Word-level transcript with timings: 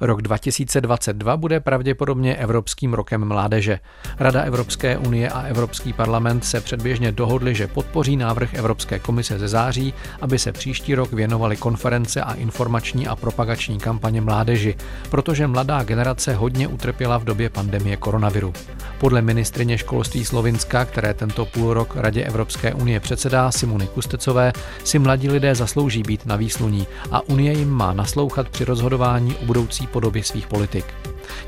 Rok 0.00 0.22
2022 0.22 1.36
bude 1.36 1.60
pravděpodobně 1.60 2.36
Evropským 2.36 2.94
rokem 2.94 3.24
mládeže. 3.24 3.78
Rada 4.18 4.42
Evropské 4.42 4.98
unie 4.98 5.28
a 5.28 5.42
Evropský 5.42 5.92
parlament 5.92 6.44
se 6.44 6.60
předběžně 6.60 7.12
dohodli, 7.12 7.54
že 7.54 7.66
podpoří 7.66 8.16
návrh 8.16 8.54
Evropské 8.54 8.98
komise 8.98 9.38
ze 9.38 9.48
září, 9.48 9.94
aby 10.20 10.38
se 10.38 10.52
příští 10.52 10.94
rok 10.94 11.12
věnovali 11.12 11.56
konference 11.56 12.22
a 12.22 12.34
informační 12.34 13.06
a 13.06 13.16
propagační 13.16 13.78
kampaně 13.78 14.20
mládeži, 14.20 14.76
protože 15.10 15.46
mladá 15.46 15.82
generace 15.82 16.34
hodně 16.34 16.68
utrpěla 16.68 17.18
v 17.18 17.24
době 17.24 17.50
pandemie 17.50 17.96
koronaviru. 17.96 18.52
Podle 18.98 19.22
ministrině 19.22 19.78
školství 19.78 20.24
Slovinska, 20.24 20.84
které 20.84 21.14
tento 21.14 21.44
půlrok 21.44 21.96
Radě 21.96 22.24
Evropské 22.24 22.74
unie 22.74 23.00
předsedá 23.00 23.50
Simony 23.50 23.86
Kustecové, 23.86 24.52
si 24.84 24.98
mladí 24.98 25.28
lidé 25.28 25.54
zaslouží 25.54 26.02
být 26.02 26.26
na 26.26 26.36
výsluní 26.36 26.86
a 27.10 27.20
Unie 27.20 27.52
jim 27.52 27.70
má 27.70 27.92
naslouchat 27.92 28.48
při 28.48 28.64
rozhodování 28.64 29.36
o 29.36 29.44
budoucí 29.44 29.85
podobě 29.86 30.22
svých 30.22 30.46
politik. 30.46 30.84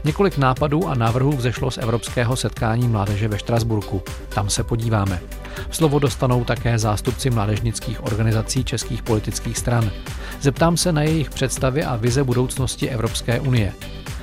Několik 0.04 0.38
nápadů 0.38 0.88
a 0.88 0.94
návrhů 0.94 1.32
vzešlo 1.32 1.70
z 1.70 1.78
evropského 1.78 2.36
setkání 2.36 2.88
mládeže 2.88 3.28
ve 3.28 3.38
Štrasburku. 3.38 4.02
Tam 4.28 4.50
se 4.50 4.64
podíváme. 4.64 5.20
Slovo 5.70 5.98
dostanou 5.98 6.44
také 6.44 6.78
zástupci 6.78 7.30
mládežnických 7.30 8.04
organizací 8.04 8.64
českých 8.64 9.02
politických 9.02 9.58
stran. 9.58 9.90
Zeptám 10.40 10.76
se 10.76 10.92
na 10.92 11.02
jejich 11.02 11.30
představy 11.30 11.84
a 11.84 11.96
vize 11.96 12.24
budoucnosti 12.24 12.88
Evropské 12.88 13.40
unie. 13.40 13.72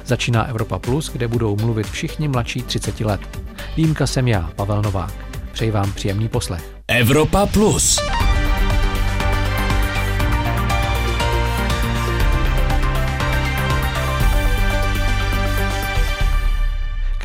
Začíná 0.06 0.44
Evropa 0.44 0.80
Plus, 0.80 1.10
kde 1.10 1.28
budou 1.28 1.56
mluvit 1.56 1.88
všichni 1.88 2.28
mladší 2.28 2.62
30 2.62 3.00
let. 3.00 3.22
Výjimka 3.78 4.08
jsem 4.08 4.28
já, 4.28 4.52
Pavel 4.56 4.82
Novák. 4.82 5.14
Přeji 5.52 5.72
vám 5.72 5.94
příjemný 5.94 6.30
poslech. 6.30 6.76
Evropa 6.88 7.46
Plus. 7.46 8.00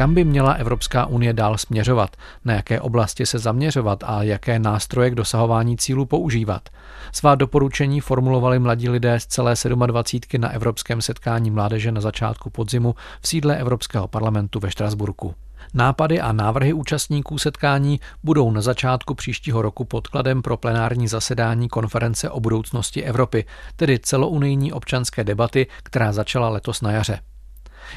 Kam 0.01 0.15
by 0.15 0.25
měla 0.25 0.53
Evropská 0.53 1.07
unie 1.07 1.33
dál 1.33 1.59
směřovat, 1.59 2.17
na 2.45 2.55
jaké 2.55 2.81
oblasti 2.81 3.27
se 3.27 3.39
zaměřovat 3.39 4.05
a 4.07 4.23
jaké 4.23 4.59
nástroje 4.59 5.11
k 5.11 5.15
dosahování 5.15 5.77
cílu 5.77 6.07
používat. 6.07 6.69
Svá 7.13 7.35
doporučení 7.35 8.01
formulovali 8.01 8.59
mladí 8.59 8.89
lidé 8.89 9.21
z 9.21 9.27
celé 9.27 9.55
27. 9.87 10.41
na 10.41 10.49
Evropském 10.49 11.03
setkání 11.03 11.51
mládeže 11.51 11.93
na 11.93 12.01
začátku 12.01 12.51
podzimu 12.51 12.95
v 13.21 13.29
sídle 13.29 13.57
Evropského 13.57 14.09
parlamentu 14.09 14.61
ve 14.61 14.71
Štrasburku. 14.71 15.35
Nápady 15.75 16.21
a 16.21 16.33
návrhy 16.33 16.73
účastníků 16.73 17.39
setkání 17.39 18.01
budou 18.25 18.51
na 18.51 18.61
začátku 18.61 19.15
příštího 19.15 19.63
roku 19.63 19.85
podkladem 19.85 20.43
pro 20.43 20.57
plenární 20.57 21.09
zasedání 21.09 21.69
konference 21.69 22.31
o 22.31 22.41
budoucnosti 22.41 23.03
Evropy, 23.03 23.45
tedy 23.77 23.99
celounijní 23.99 24.73
občanské 24.73 25.25
debaty, 25.25 25.67
která 25.83 26.13
začala 26.13 26.49
letos 26.49 26.83
na 26.83 26.93
jaře. 26.93 27.21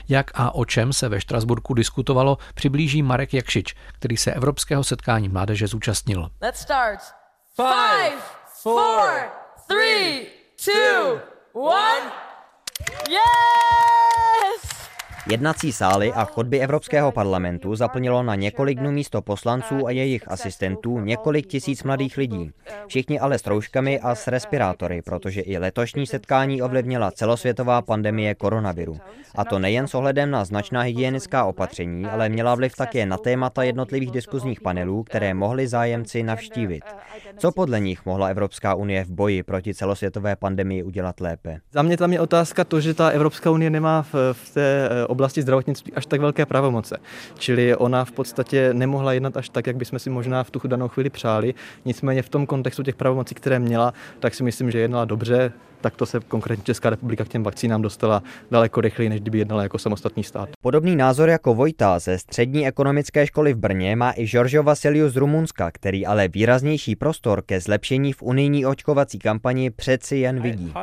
Jak 0.09 0.31
a 0.33 0.55
o 0.55 0.65
čem 0.65 0.93
se 0.93 1.09
ve 1.09 1.21
Štrasburku 1.21 1.73
diskutovalo, 1.73 2.37
přiblíží 2.55 3.03
Marek 3.03 3.33
Jakšič, 3.33 3.75
který 3.93 4.17
se 4.17 4.33
Evropského 4.33 4.83
setkání 4.83 5.29
mládeže 5.29 5.67
zúčastnil. 5.67 6.29
Let's 6.41 6.59
start. 6.59 6.99
Five, 7.55 8.21
four, 8.63 9.09
three, 9.67 10.27
two, 10.65 11.19
one. 11.53 12.11
Yes! 13.09 13.92
Jednací 15.29 15.71
sály 15.71 16.13
a 16.13 16.25
chodby 16.25 16.59
Evropského 16.59 17.11
parlamentu 17.11 17.75
zaplnilo 17.75 18.23
na 18.23 18.35
několik 18.35 18.79
dnů 18.79 18.91
místo 18.91 19.21
poslanců 19.21 19.87
a 19.87 19.91
jejich 19.91 20.31
asistentů 20.31 20.99
několik 20.99 21.47
tisíc 21.47 21.83
mladých 21.83 22.17
lidí. 22.17 22.51
Všichni 22.87 23.19
ale 23.19 23.39
s 23.39 23.47
rouškami 23.47 23.99
a 23.99 24.15
s 24.15 24.27
respirátory, 24.27 25.01
protože 25.01 25.41
i 25.41 25.57
letošní 25.57 26.07
setkání 26.07 26.61
ovlivnila 26.61 27.11
celosvětová 27.11 27.81
pandemie 27.81 28.35
koronaviru. 28.35 28.97
A 29.35 29.45
to 29.45 29.59
nejen 29.59 29.87
s 29.87 29.95
ohledem 29.95 30.31
na 30.31 30.45
značná 30.45 30.81
hygienická 30.81 31.45
opatření, 31.45 32.05
ale 32.05 32.29
měla 32.29 32.55
vliv 32.55 32.75
také 32.75 33.05
na 33.05 33.17
témata 33.17 33.63
jednotlivých 33.63 34.11
diskuzních 34.11 34.61
panelů, 34.61 35.03
které 35.03 35.33
mohli 35.33 35.67
zájemci 35.67 36.23
navštívit. 36.23 36.83
Co 37.37 37.51
podle 37.51 37.79
nich 37.79 38.05
mohla 38.05 38.27
Evropská 38.27 38.75
unie 38.75 39.03
v 39.03 39.09
boji 39.11 39.43
proti 39.43 39.73
celosvětové 39.73 40.35
pandemii 40.35 40.83
udělat 40.83 41.21
lépe? 41.21 41.59
Za 41.71 41.81
mě 41.81 41.97
tam 41.97 42.13
je 42.13 42.19
otázka 42.19 42.63
to, 42.63 42.81
že 42.81 42.93
ta 42.93 43.09
Evropská 43.09 43.51
unie 43.51 43.69
nemá 43.69 44.01
v, 44.01 44.33
té 44.53 44.89
eh, 44.91 45.12
oblasti 45.13 45.41
zdravotnictví 45.41 45.93
až 45.93 46.05
tak 46.05 46.21
velké 46.21 46.45
pravomoce. 46.45 46.97
Čili 47.37 47.75
ona 47.75 48.05
v 48.05 48.11
podstatě 48.11 48.73
nemohla 48.73 49.13
jednat 49.13 49.37
až 49.37 49.49
tak, 49.49 49.67
jak 49.67 49.75
bychom 49.75 49.99
si 49.99 50.09
možná 50.09 50.43
v 50.43 50.51
tu 50.51 50.67
danou 50.67 50.87
chvíli 50.87 51.09
přáli. 51.09 51.53
Nicméně 51.85 52.21
v 52.21 52.29
tom 52.29 52.45
kontextu 52.45 52.83
těch 52.83 52.95
pravomocí, 52.95 53.35
které 53.35 53.59
měla, 53.59 53.93
tak 54.19 54.33
si 54.33 54.43
myslím, 54.43 54.71
že 54.71 54.79
jednala 54.79 55.05
dobře 55.05 55.53
tak 55.83 55.95
to 55.95 56.05
se 56.05 56.19
konkrétně 56.27 56.63
Česká 56.63 56.89
republika 56.89 57.25
k 57.25 57.27
těm 57.27 57.43
vakcínám 57.43 57.81
dostala 57.81 58.23
daleko 58.51 58.81
rychleji, 58.81 59.09
než 59.09 59.21
kdyby 59.21 59.37
jednala 59.37 59.63
jako 59.63 59.77
samostatný 59.77 60.23
stát. 60.23 60.49
Podobný 60.61 60.95
názor 60.95 61.29
jako 61.29 61.53
Vojta 61.53 61.99
ze 61.99 62.17
střední 62.17 62.67
ekonomické 62.67 63.27
školy 63.27 63.53
v 63.53 63.57
Brně 63.57 63.95
má 63.95 64.11
i 64.11 64.25
Giorgio 64.25 64.63
Vasiliu 64.63 65.09
z 65.09 65.15
Rumunska, 65.15 65.71
který 65.71 66.05
ale 66.05 66.27
výraznější 66.27 66.95
prostor 66.95 67.41
ke 67.41 67.59
zlepšení 67.59 68.13
v 68.13 68.21
unijní 68.21 68.65
očkovací 68.65 69.19
kampani 69.19 69.69
přeci 69.69 70.17
jen 70.17 70.41
vidí. 70.41 70.73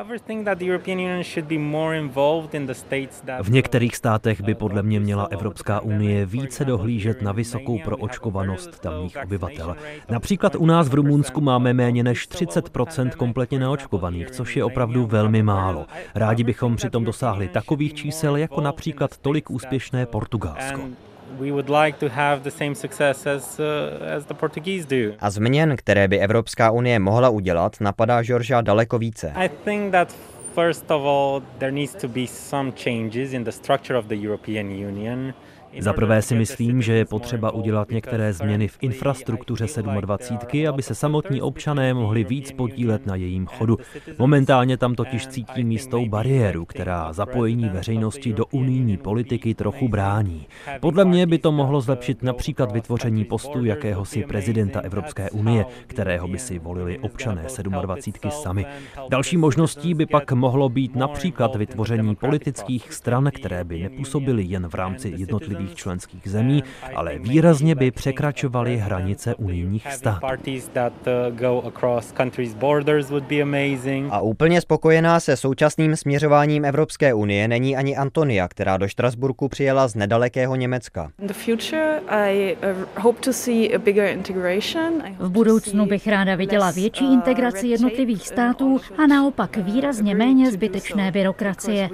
V 3.43 3.51
některých 3.51 3.97
státech 3.97 4.41
by 4.41 4.55
podle 4.55 4.83
mě 4.83 5.01
měla 5.01 5.25
Evropská 5.31 5.81
unie 5.81 6.27
více 6.27 6.65
dohlížet 6.65 7.23
na 7.23 7.33
vysokou 7.33 7.79
proočkovanost 7.79 8.81
tamních 8.81 9.17
obyvatel. 9.25 9.77
Například 10.11 10.55
u 10.55 10.67
nás 10.67 10.89
v 10.89 10.95
Rumunsku 10.95 11.41
máme 11.41 11.73
méně 11.73 12.03
než 12.03 12.29
30% 12.29 13.11
kompletně 13.11 13.59
neočkovaných, 13.59 14.31
což 14.31 14.57
je 14.57 14.65
opravdu 14.65 14.90
opravdu 14.91 15.07
velmi 15.07 15.43
málo. 15.43 15.87
Rádi 16.15 16.45
bychom 16.45 16.77
přitom 16.77 17.05
dosáhli 17.05 17.49
takových 17.49 17.95
čísel 17.95 18.37
jako 18.37 18.61
například 18.61 19.17
tolik 19.17 19.51
úspěšné 19.51 20.07
Portugalsko. 20.07 20.81
A 25.21 25.31
změn, 25.31 25.77
které 25.77 26.09
by 26.09 26.19
Evropská 26.19 26.71
unie 26.71 26.99
mohla 26.99 27.29
udělat, 27.29 27.77
napadá 27.81 28.23
Georgia 28.23 28.61
daleko 28.61 28.99
více. 28.99 29.33
First 30.55 30.91
of 30.91 31.03
all, 31.03 31.43
there 31.59 31.73
needs 31.73 31.95
to 31.95 32.09
be 32.09 32.27
some 32.27 32.73
changes 32.73 33.33
in 33.33 33.45
the 33.45 33.51
structure 33.51 33.99
of 33.99 34.07
the 34.07 34.15
European 34.15 34.67
Union. 34.67 35.35
Za 35.79 35.93
prvé 35.93 36.23
si 36.23 36.35
myslím, 36.35 36.83
že 36.83 36.93
je 36.93 37.05
potřeba 37.05 37.51
udělat 37.51 37.91
některé 37.91 38.33
změny 38.33 38.69
v 38.69 38.79
infrastruktuře 38.81 39.67
27, 40.01 40.69
aby 40.69 40.83
se 40.83 40.95
samotní 40.95 41.43
občané 41.43 41.95
mohli 41.95 42.25
víc 42.25 42.53
podílet 42.53 43.07
na 43.07 43.17
jejím 43.17 43.47
chodu. 43.47 43.79
Momentálně 44.19 44.77
tam 44.77 44.95
totiž 44.95 45.27
cítí 45.27 45.65
místou 45.65 46.07
bariéru, 46.07 46.65
která 46.65 47.13
zapojení 47.13 47.69
veřejnosti 47.69 48.33
do 48.33 48.47
unijní 48.47 48.97
politiky 48.97 49.55
trochu 49.55 49.89
brání. 49.89 50.47
Podle 50.81 51.05
mě 51.05 51.27
by 51.27 51.39
to 51.39 51.53
mohlo 51.53 51.81
zlepšit 51.81 52.23
například 52.23 52.73
vytvoření 52.73 53.25
postu 53.25 53.65
jakéhosi 53.65 54.25
prezidenta 54.25 54.81
Evropské 54.81 55.31
unie, 55.31 55.65
kterého 55.87 56.29
by 56.29 56.39
si 56.39 56.59
volili 56.59 56.99
občané 56.99 57.43
27 57.83 58.31
sami. 58.31 58.67
Další 59.09 59.37
možností 59.37 59.95
by 59.95 60.07
pak 60.07 60.33
mohlo 60.33 60.69
být 60.69 60.97
například 60.97 61.57
vytvoření 61.57 62.17
politických 62.17 62.93
stran, 62.93 63.31
které 63.35 63.65
by 63.65 63.83
nepůsobily 63.83 64.45
jen 64.45 64.69
v 64.69 64.75
rámci 64.75 65.15
jednotlivých 65.17 65.60
jednotlivých 65.61 65.75
členských 65.75 66.31
zemí, 66.31 66.65
ale 66.95 67.19
výrazně 67.19 67.75
by 67.75 67.91
překračovaly 67.91 68.77
hranice 68.77 69.35
unijních 69.35 69.93
států. 69.93 70.27
A 74.11 74.21
úplně 74.21 74.61
spokojená 74.61 75.21
se 75.21 75.37
současným 75.37 75.97
směřováním 75.97 76.65
Evropské 76.65 77.15
unie 77.15 77.49
není 77.49 77.77
ani 77.77 77.97
Antonia, 77.97 78.49
která 78.49 78.77
do 78.77 78.89
Štrasburku 78.89 79.49
přijela 79.49 79.89
z 79.89 79.95
nedalekého 79.95 80.57
Německa. 80.57 81.11
V 85.19 85.31
budoucnu 85.31 85.87
bych 85.87 86.07
ráda 86.07 86.35
viděla 86.35 86.71
větší 86.71 87.13
integraci 87.13 87.67
jednotlivých 87.67 88.29
států 88.29 88.81
a 88.99 89.07
naopak 89.07 89.57
výrazně 89.57 90.15
méně 90.15 90.51
zbytečné 90.51 91.13
byrokracie. 91.13 91.89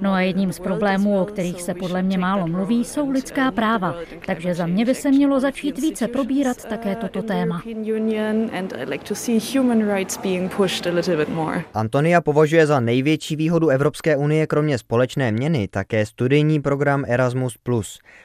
No 0.00 0.12
a 0.12 0.20
jedním 0.20 0.52
z 0.52 0.58
problémů, 0.58 1.20
o 1.20 1.24
kterých 1.24 1.62
se 1.62 1.74
podle 1.74 2.02
mě 2.02 2.18
málo 2.18 2.46
mluví, 2.46 2.84
jsou 2.84 3.01
jsou 3.02 3.10
lidská 3.10 3.50
práva, 3.50 3.94
takže 4.26 4.54
za 4.54 4.66
mě 4.66 4.84
by 4.84 4.94
se 4.94 5.10
mělo 5.10 5.40
začít 5.40 5.78
více 5.78 6.08
probírat 6.08 6.64
také 6.64 6.96
toto 6.96 7.22
téma. 7.22 7.62
Antonia 11.74 12.20
považuje 12.20 12.66
za 12.66 12.80
největší 12.80 13.36
výhodu 13.36 13.68
Evropské 13.68 14.16
unie 14.16 14.46
kromě 14.46 14.78
společné 14.78 15.32
měny 15.32 15.68
také 15.68 16.06
studijní 16.06 16.60
program 16.60 17.04
Erasmus+. 17.08 17.58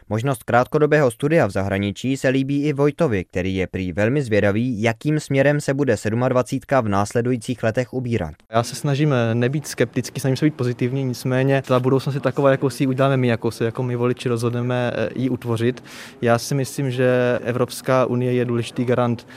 Možnost 0.10 0.44
krátkodobého 0.44 1.12
studia 1.12 1.48
v 1.48 1.52
zahraničí 1.52 2.18
se 2.18 2.30
líbí 2.30 2.64
i 2.64 2.74
Vojtovi, 2.74 3.24
který 3.24 3.56
je 3.56 3.68
prý 3.68 3.92
velmi 3.92 4.22
zvědavý, 4.22 4.82
jakým 4.82 5.20
směrem 5.20 5.62
se 5.62 5.74
bude 5.74 5.96
27. 6.30 6.86
v 6.86 6.90
následujících 6.90 7.64
letech 7.64 7.94
ubírat. 7.94 8.34
Já 8.52 8.64
se 8.64 8.76
snažím 8.76 9.14
nebýt 9.34 9.68
skeptický, 9.68 10.20
snažím 10.20 10.38
se 10.38 10.46
být 10.46 10.56
pozitivní, 10.56 11.04
nicméně 11.04 11.62
ta 11.68 11.80
budoucnost 11.80 12.16
je 12.16 12.22
taková, 12.22 12.52
jakou 12.52 12.70
si 12.70 12.88
uděláme 12.88 13.18
my, 13.18 13.28
jako 13.28 13.52
se 13.52 13.66
jako 13.66 13.84
my 13.84 13.96
voliči 13.96 14.30
rozhodneme 14.30 14.67
chceme 14.68 14.92
ji 15.16 15.30
utvořit. 15.30 15.84
Já 16.22 16.40
si 16.40 16.56
myslím, 16.56 16.92
že 16.92 17.40
Evropská 17.44 18.06
unie 18.06 18.34
je 18.34 18.46
důležitý 18.46 18.86
garant 18.86 19.28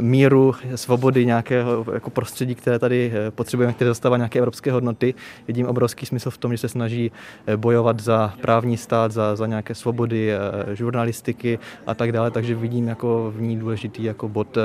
míru, 0.00 0.54
svobody, 0.74 1.26
nějakého 1.26 1.84
jako 1.94 2.10
prostředí, 2.10 2.54
které 2.54 2.78
tady 2.78 3.12
potřebujeme, 3.30 3.72
které 3.72 3.90
zastává 3.90 4.16
nějaké 4.16 4.38
evropské 4.38 4.72
hodnoty. 4.72 5.14
Vidím 5.48 5.66
obrovský 5.66 6.06
smysl 6.06 6.30
v 6.30 6.38
tom, 6.38 6.52
že 6.52 6.58
se 6.58 6.68
snaží 6.68 7.12
bojovat 7.56 8.00
za 8.00 8.34
právní 8.40 8.76
stát, 8.76 9.12
za, 9.12 9.36
za 9.36 9.46
nějaké 9.46 9.74
svobody 9.74 10.32
žurnalistiky 10.72 11.58
a 11.86 11.94
tak 11.94 12.12
dále, 12.12 12.30
takže 12.30 12.54
vidím 12.54 12.88
jako 12.88 13.32
v 13.36 13.40
ní 13.40 13.56
důležitý 13.58 14.04
jako 14.04 14.28
bod 14.28 14.58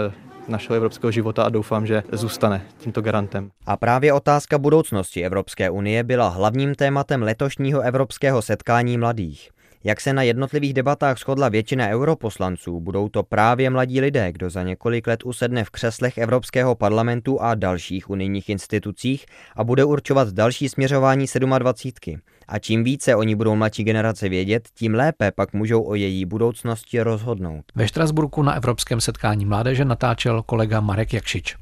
našeho 0.48 0.76
evropského 0.76 1.12
života 1.12 1.44
a 1.44 1.50
doufám, 1.50 1.86
že 1.86 2.04
zůstane 2.12 2.62
tímto 2.78 3.02
garantem. 3.02 3.50
A 3.66 3.78
právě 3.78 4.14
otázka 4.14 4.58
budoucnosti 4.58 5.26
Evropské 5.26 5.70
unie 5.70 6.04
byla 6.04 6.28
hlavním 6.28 6.76
tématem 6.76 7.24
letošního 7.24 7.82
evropského 7.82 8.42
setkání 8.42 8.98
mladých. 8.98 9.50
Jak 9.88 10.02
se 10.02 10.14
na 10.14 10.22
jednotlivých 10.22 10.74
debatách 10.74 11.18
shodla 11.18 11.50
většina 11.50 11.88
europoslanců, 11.88 12.80
budou 12.80 13.10
to 13.10 13.24
právě 13.24 13.70
mladí 13.70 14.02
lidé, 14.02 14.32
kdo 14.32 14.50
za 14.50 14.64
několik 14.64 15.08
let 15.08 15.24
usedne 15.26 15.64
v 15.64 15.70
křeslech 15.70 16.18
Evropského 16.18 16.76
parlamentu 16.76 17.42
a 17.42 17.56
dalších 17.56 18.10
unijních 18.10 18.50
institucích 18.50 19.26
a 19.56 19.64
bude 19.64 19.86
určovat 19.86 20.28
další 20.28 20.70
směřování 20.70 21.26
27. 21.58 22.20
A 22.48 22.60
čím 22.60 22.84
více 22.84 23.16
oni 23.16 23.36
budou 23.36 23.56
mladší 23.56 23.84
generace 23.84 24.30
vědět, 24.30 24.70
tím 24.74 24.96
lépe 24.96 25.32
pak 25.32 25.54
můžou 25.54 25.84
o 25.84 25.96
její 25.96 26.26
budoucnosti 26.26 27.02
rozhodnout. 27.02 27.64
Ve 27.76 27.88
Štrasburku 27.88 28.44
na 28.44 28.54
Evropském 28.54 29.02
setkání 29.02 29.46
mládeže 29.46 29.86
natáčel 29.86 30.44
kolega 30.44 30.80
Marek 30.80 31.14
Jakšič. 31.14 31.56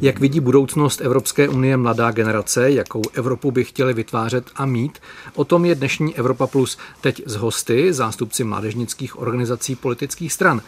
Jak 0.00 0.20
vidí 0.20 0.40
budoucnost 0.40 1.00
Evropské 1.00 1.48
unie 1.48 1.76
mladá 1.76 2.10
generace, 2.10 2.70
jakou 2.70 3.02
Evropu 3.12 3.50
by 3.50 3.64
chtěli 3.64 3.94
vytvářet 3.94 4.44
a 4.56 4.66
mít? 4.66 4.98
O 5.34 5.44
tom 5.44 5.64
je 5.64 5.74
dnešní 5.74 6.16
Evropa 6.16 6.46
Plus 6.46 6.78
teď 7.00 7.22
z 7.26 7.36
hosty, 7.36 7.92
zástupci 7.92 8.44
mládežnických 8.44 9.18
organizací 9.18 9.76
politických 9.76 10.32
stran. 10.32 10.60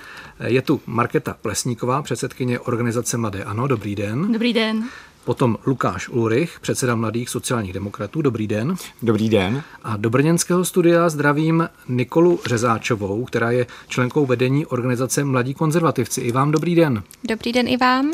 Je 0.46 0.62
tu 0.62 0.80
Marketa 0.86 1.36
Plesníková, 1.42 2.02
předsedkyně 2.02 2.60
organizace 2.60 3.16
Mladé 3.16 3.44
Ano. 3.44 3.66
Dobrý 3.66 3.94
den. 3.94 4.32
Dobrý 4.32 4.52
den. 4.52 4.84
Potom 5.24 5.58
Lukáš 5.66 6.08
Ulrich, 6.08 6.60
předseda 6.60 6.94
Mladých 6.94 7.30
sociálních 7.30 7.72
demokratů. 7.72 8.22
Dobrý 8.22 8.46
den. 8.46 8.74
Dobrý 9.02 9.28
den. 9.28 9.62
A 9.84 9.96
do 9.96 10.10
brněnského 10.10 10.64
studia 10.64 11.08
zdravím 11.08 11.68
Nikolu 11.88 12.40
Řezáčovou, 12.46 13.24
která 13.24 13.50
je 13.50 13.66
členkou 13.88 14.26
vedení 14.26 14.66
organizace 14.66 15.24
Mladí 15.24 15.54
konzervativci. 15.54 16.20
I 16.20 16.32
vám 16.32 16.50
dobrý 16.50 16.74
den. 16.74 17.02
Dobrý 17.28 17.52
den 17.52 17.68
i 17.68 17.76
vám. 17.76 18.12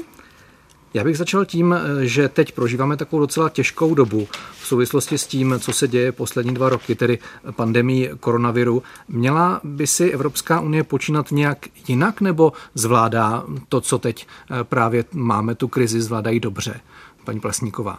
Já 0.95 1.05
bych 1.05 1.19
začal 1.19 1.45
tím, 1.45 1.75
že 2.01 2.29
teď 2.29 2.53
prožíváme 2.53 2.97
takovou 2.97 3.21
docela 3.21 3.49
těžkou 3.49 3.95
dobu 3.95 4.29
v 4.61 4.67
souvislosti 4.67 5.19
s 5.19 5.27
tím, 5.27 5.55
co 5.59 5.73
se 5.73 5.89
děje 5.89 6.13
poslední 6.13 6.55
dva 6.55 6.69
roky, 6.69 6.95
tedy 6.95 7.19
pandemii 7.51 8.11
koronaviru. 8.21 8.83
Měla 9.09 9.61
by 9.65 9.87
si 9.87 10.11
Evropská 10.11 10.61
unie 10.61 10.85
počínat 10.85 11.31
nějak 11.31 11.59
jinak 11.89 12.21
nebo 12.21 12.53
zvládá 12.75 13.45
to, 13.69 13.81
co 13.81 13.99
teď 13.99 14.27
právě 14.63 15.05
máme, 15.13 15.55
tu 15.55 15.69
krizi, 15.69 16.01
zvládají 16.01 16.41
dobře? 16.41 16.81
Paní 17.25 17.41
Plesníková. 17.41 17.99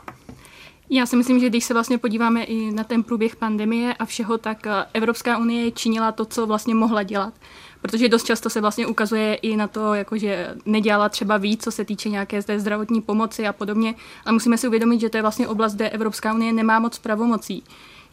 Já 0.90 1.06
si 1.06 1.16
myslím, 1.16 1.40
že 1.40 1.50
když 1.50 1.64
se 1.64 1.74
vlastně 1.74 1.98
podíváme 1.98 2.44
i 2.44 2.72
na 2.72 2.84
ten 2.84 3.04
průběh 3.04 3.36
pandemie 3.36 3.94
a 3.94 4.06
všeho, 4.06 4.38
tak 4.38 4.68
Evropská 4.94 5.38
unie 5.38 5.72
činila 5.72 6.12
to, 6.12 6.26
co 6.26 6.46
vlastně 6.46 6.76
mohla 6.76 7.04
dělat 7.04 7.34
protože 7.84 8.10
dost 8.10 8.24
často 8.24 8.50
se 8.50 8.62
vlastně 8.62 8.88
ukazuje 8.88 9.34
i 9.34 9.58
na 9.58 9.68
to, 9.68 9.94
jako 9.94 10.18
že 10.18 10.56
nedělala 10.66 11.10
třeba 11.10 11.38
víc, 11.38 11.64
co 11.64 11.72
se 11.72 11.86
týče 11.86 12.10
nějaké 12.10 12.42
zde 12.42 12.60
zdravotní 12.60 13.02
pomoci 13.02 13.48
a 13.48 13.54
podobně. 13.54 13.96
A 14.26 14.32
musíme 14.32 14.58
si 14.58 14.68
uvědomit, 14.68 15.02
že 15.02 15.10
to 15.10 15.18
je 15.18 15.22
vlastně 15.22 15.48
oblast, 15.48 15.76
kde 15.76 15.90
Evropská 15.90 16.34
unie 16.34 16.54
nemá 16.54 16.80
moc 16.80 17.00
pravomocí 17.00 17.64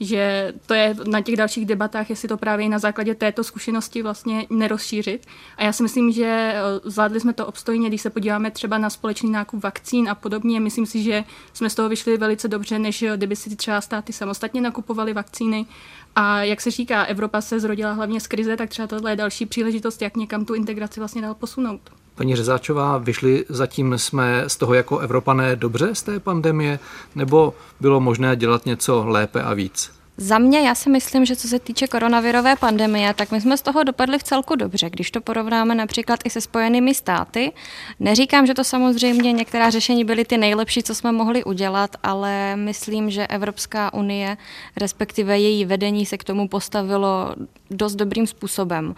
že 0.01 0.53
to 0.67 0.75
je 0.75 0.97
na 1.07 1.21
těch 1.21 1.37
dalších 1.37 1.67
debatách, 1.67 2.11
jestli 2.11 2.29
to 2.29 2.37
právě 2.37 2.69
na 2.69 2.79
základě 2.79 3.15
této 3.15 3.45
zkušenosti 3.45 4.03
vlastně 4.03 4.47
nerozšířit. 4.51 5.27
A 5.57 5.65
já 5.65 5.73
si 5.73 5.83
myslím, 5.83 6.13
že 6.13 6.25
eh, 6.25 6.61
zvládli 6.85 7.21
jsme 7.21 7.33
to 7.33 7.47
obstojně, 7.47 7.89
když 7.89 8.03
se 8.03 8.11
podíváme 8.11 8.51
třeba 8.51 8.79
na 8.79 8.91
společný 8.91 9.31
nákup 9.31 9.63
vakcín 9.63 10.09
a 10.09 10.15
podobně. 10.15 10.61
Myslím 10.61 10.87
si, 10.87 11.03
že 11.03 11.25
jsme 11.53 11.71
z 11.71 11.75
toho 11.75 11.89
vyšli 11.89 12.17
velice 12.17 12.49
dobře, 12.49 12.79
než 12.79 13.05
kdyby 13.17 13.37
si 13.37 13.57
třeba 13.57 13.81
státy 13.81 14.13
samostatně 14.13 14.61
nakupovaly 14.61 15.13
vakcíny. 15.13 15.67
A 16.17 16.43
jak 16.43 16.61
se 16.61 16.71
říká, 16.71 17.05
Evropa 17.05 17.41
se 17.41 17.61
zrodila 17.61 17.93
hlavně 17.93 18.21
z 18.21 18.27
krize, 18.27 18.57
tak 18.57 18.69
třeba 18.69 18.89
tohle 18.89 19.13
je 19.13 19.17
další 19.17 19.47
příležitost, 19.47 20.03
jak 20.03 20.17
někam 20.17 20.45
tu 20.45 20.55
integraci 20.55 21.01
vlastně 21.01 21.23
dál 21.23 21.35
posunout. 21.35 21.81
Paní 22.15 22.37
Řezáčová, 22.37 22.99
vyšli 22.99 23.45
zatím 23.49 23.99
jsme 23.99 24.45
z 24.47 24.57
toho 24.57 24.75
jako 24.75 24.99
Evropané 24.99 25.57
dobře 25.57 25.95
z 25.95 26.03
té 26.03 26.21
pandemie, 26.21 26.79
nebo 27.15 27.55
bylo 27.81 28.01
možné 28.01 28.37
dělat 28.37 28.67
něco 28.67 29.05
lépe 29.07 29.43
a 29.43 29.55
víc? 29.55 30.00
Za 30.17 30.39
mě, 30.39 30.61
já 30.61 30.75
si 30.75 30.91
myslím, 30.91 31.25
že 31.25 31.37
co 31.37 31.49
se 31.49 31.59
týče 31.59 31.87
koronavirové 31.87 32.57
pandemie, 32.57 33.15
tak 33.15 33.31
my 33.31 33.41
jsme 33.41 33.57
z 33.57 33.63
toho 33.63 33.85
dopadli 33.85 34.19
v 34.19 34.23
celku 34.23 34.57
dobře, 34.57 34.91
když 34.91 35.11
to 35.11 35.21
porovnáme 35.21 35.75
například 35.75 36.21
i 36.25 36.31
se 36.31 36.41
spojenými 36.41 36.95
státy. 36.95 37.53
Neříkám, 38.01 38.47
že 38.47 38.55
to 38.55 38.65
samozřejmě 38.65 39.33
některá 39.33 39.71
řešení 39.71 40.05
byly 40.05 40.25
ty 40.25 40.39
nejlepší, 40.39 40.83
co 40.83 40.95
jsme 40.95 41.13
mohli 41.13 41.45
udělat, 41.45 41.97
ale 42.03 42.57
myslím, 42.57 43.11
že 43.11 43.27
Evropská 43.27 43.95
unie, 43.95 44.37
respektive 44.77 45.39
její 45.39 45.65
vedení 45.65 46.07
se 46.07 46.19
k 46.19 46.25
tomu 46.25 46.49
postavilo 46.49 47.35
dost 47.71 47.95
dobrým 47.95 48.27
způsobem. 48.27 48.95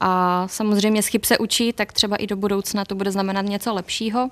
A 0.00 0.44
samozřejmě 0.48 1.02
z 1.02 1.06
chyb 1.06 1.24
se 1.24 1.38
učí, 1.38 1.72
tak 1.72 1.92
třeba 1.92 2.16
i 2.16 2.26
do 2.26 2.36
budoucna 2.36 2.84
to 2.84 2.94
bude 2.94 3.10
znamenat 3.10 3.42
něco 3.42 3.74
lepšího. 3.74 4.30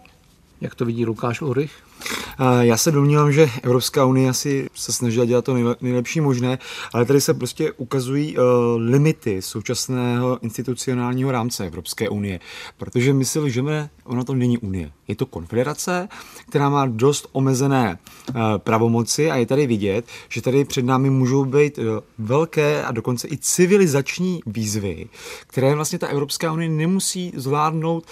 Jak 0.60 0.74
to 0.74 0.84
vidí 0.84 1.06
Lukáš 1.06 1.42
Ulrich? 1.42 1.82
Já 2.60 2.76
se 2.76 2.90
domnívám, 2.90 3.32
že 3.32 3.50
Evropská 3.62 4.04
unie 4.04 4.28
asi 4.28 4.68
se 4.74 4.92
snažila 4.92 5.24
dělat 5.24 5.44
to 5.44 5.76
nejlepší 5.80 6.20
možné, 6.20 6.58
ale 6.92 7.04
tady 7.04 7.20
se 7.20 7.34
prostě 7.34 7.72
ukazují 7.72 8.38
uh, 8.38 8.44
limity 8.76 9.42
současného 9.42 10.38
institucionálního 10.42 11.32
rámce 11.32 11.66
Evropské 11.66 12.08
unie, 12.08 12.40
protože 12.76 13.12
my 13.12 13.24
si 13.24 13.38
lžeme, 13.38 13.90
ona 14.04 14.24
to 14.24 14.34
není 14.34 14.58
unie. 14.58 14.90
Je 15.08 15.16
to 15.16 15.26
konfederace, 15.26 16.08
která 16.48 16.68
má 16.68 16.86
dost 16.86 17.28
omezené 17.32 17.98
uh, 18.28 18.34
pravomoci 18.58 19.30
a 19.30 19.36
je 19.36 19.46
tady 19.46 19.66
vidět, 19.66 20.06
že 20.28 20.42
tady 20.42 20.64
před 20.64 20.84
námi 20.84 21.10
můžou 21.10 21.44
být 21.44 21.78
uh, 21.78 21.84
velké 22.18 22.84
a 22.84 22.92
dokonce 22.92 23.28
i 23.28 23.36
civilizační 23.36 24.40
výzvy, 24.46 25.08
které 25.46 25.74
vlastně 25.74 25.98
ta 25.98 26.06
Evropská 26.06 26.52
unie 26.52 26.68
nemusí 26.68 27.32
zvládnout 27.36 28.06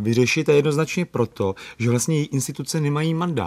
vyřešit 0.00 0.48
a 0.48 0.52
jednoznačně 0.52 1.04
proto, 1.04 1.54
že 1.78 1.90
vlastně 1.90 2.16
její 2.16 2.26
instituce 2.26 2.80
nemají 2.80 3.14
mandát. 3.14 3.45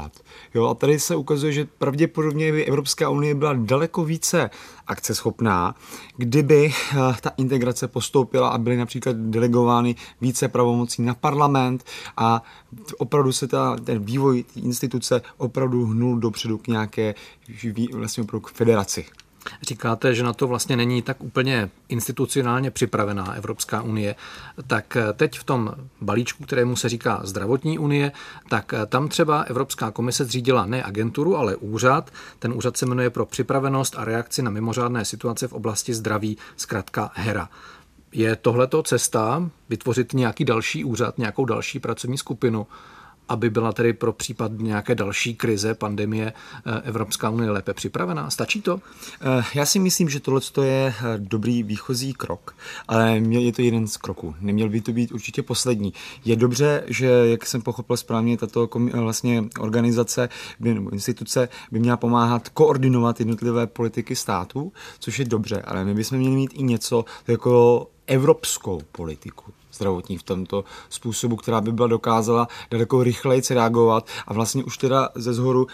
Jo, 0.54 0.68
a 0.68 0.74
tady 0.74 1.00
se 1.00 1.16
ukazuje, 1.16 1.54
že 1.54 1.68
pravděpodobně 1.78 2.52
by 2.52 2.66
Evropská 2.66 3.10
unie 3.10 3.36
byla 3.36 3.54
daleko 3.54 4.06
více 4.06 4.50
akceschopná, 4.88 5.76
kdyby 6.18 6.74
eh, 6.92 6.96
ta 7.22 7.32
integrace 7.38 7.88
postoupila 7.88 8.50
a 8.50 8.58
byly 8.58 8.78
například 8.78 9.16
delegovány 9.16 9.96
více 10.22 10.48
pravomocí 10.48 11.02
na 11.02 11.14
parlament 11.14 11.84
a 12.18 12.44
opravdu 12.98 13.32
se 13.32 13.48
ta, 13.48 13.76
ten 13.76 14.04
vývoj 14.04 14.44
instituce 14.56 15.22
opravdu 15.38 15.86
hnul 15.86 16.20
dopředu 16.20 16.58
k 16.58 16.68
nějaké 16.68 17.16
vlastně 17.94 18.24
k 18.42 18.48
federaci. 18.48 19.06
Říkáte, 19.62 20.16
že 20.16 20.24
na 20.24 20.34
to 20.34 20.48
vlastně 20.48 20.78
není 20.78 21.02
tak 21.02 21.24
úplně 21.24 21.70
institucionálně 21.90 22.72
připravená 22.72 23.34
Evropská 23.34 23.82
unie. 23.82 24.16
Tak 24.68 24.98
teď 25.14 25.40
v 25.40 25.44
tom 25.44 25.74
balíčku, 26.02 26.44
kterému 26.44 26.76
se 26.76 26.90
říká 26.90 27.22
zdravotní 27.24 27.80
unie, 27.80 28.12
tak 28.50 28.74
tam 28.88 29.08
třeba 29.08 29.42
Evropská 29.42 29.92
komise 29.92 30.26
zřídila 30.26 30.66
ne 30.66 30.84
agenturu, 30.84 31.38
ale 31.38 31.56
úřad. 31.56 32.12
Ten 32.40 32.54
úřad 32.54 32.78
se 32.78 32.86
jmenuje 32.86 33.10
pro 33.10 33.26
připravenost 33.26 33.96
a 33.98 34.06
reakci 34.06 34.42
na 34.42 34.52
mimořádné 34.52 35.06
situace 35.06 35.48
v 35.48 35.54
oblasti 35.54 35.94
zdraví, 35.94 36.38
zkrátka 36.58 37.12
HERA. 37.14 37.50
Je 38.12 38.36
tohleto 38.36 38.84
cesta 38.84 39.50
vytvořit 39.70 40.14
nějaký 40.14 40.46
další 40.46 40.86
úřad, 40.86 41.18
nějakou 41.18 41.46
další 41.46 41.80
pracovní 41.80 42.18
skupinu, 42.18 42.68
aby 43.30 43.50
byla 43.50 43.72
tedy 43.72 43.94
pro 43.94 44.14
případ 44.14 44.52
nějaké 44.58 44.96
další 44.96 45.36
krize, 45.36 45.74
pandemie, 45.74 46.34
eh, 46.66 46.82
Evropská 46.84 47.30
unie 47.30 47.52
lépe 47.52 47.74
připravená? 47.74 48.30
Stačí 48.30 48.62
to? 48.62 48.82
Eh, 49.22 49.44
já 49.56 49.66
si 49.66 49.80
myslím, 49.80 50.10
že 50.10 50.20
tohle 50.20 50.42
je 50.62 50.94
eh, 50.98 51.18
dobrý 51.18 51.64
výchozí 51.64 52.14
krok, 52.14 52.56
ale 52.88 53.18
je 53.18 53.54
to 53.54 53.62
jeden 53.62 53.88
z 53.88 53.98
kroků. 53.98 54.36
Neměl 54.42 54.70
by 54.70 54.82
to 54.82 54.92
být 54.92 55.12
určitě 55.12 55.44
poslední. 55.44 55.94
Je 56.26 56.36
dobře, 56.36 56.84
že, 56.88 57.08
jak 57.08 57.46
jsem 57.46 57.62
pochopil 57.62 57.98
správně, 57.98 58.38
tato 58.38 58.70
vlastně 58.94 59.44
organizace 59.60 60.30
nebo 60.60 60.90
instituce 60.90 61.50
by 61.72 61.80
měla 61.80 61.98
pomáhat 61.98 62.50
koordinovat 62.50 63.20
jednotlivé 63.20 63.68
politiky 63.68 64.16
států, 64.16 64.72
což 65.00 65.20
je 65.20 65.26
dobře, 65.26 65.62
ale 65.62 65.86
my 65.86 65.94
bychom 65.94 66.18
měli 66.18 66.36
mít 66.36 66.52
i 66.54 66.64
něco 66.64 67.06
jako 67.28 67.88
evropskou 68.08 68.82
politiku 68.92 69.54
zdravotní 69.80 70.18
v 70.18 70.24
tomto 70.24 70.64
způsobu, 70.90 71.36
která 71.36 71.62
by 71.62 71.72
byla 71.72 71.88
dokázala 71.88 72.48
daleko 72.72 73.04
rychleji 73.04 73.42
reagovat 73.50 74.08
a 74.28 74.34
vlastně 74.34 74.64
už 74.64 74.78
teda 74.78 75.10
ze 75.16 75.34
zhoru 75.34 75.68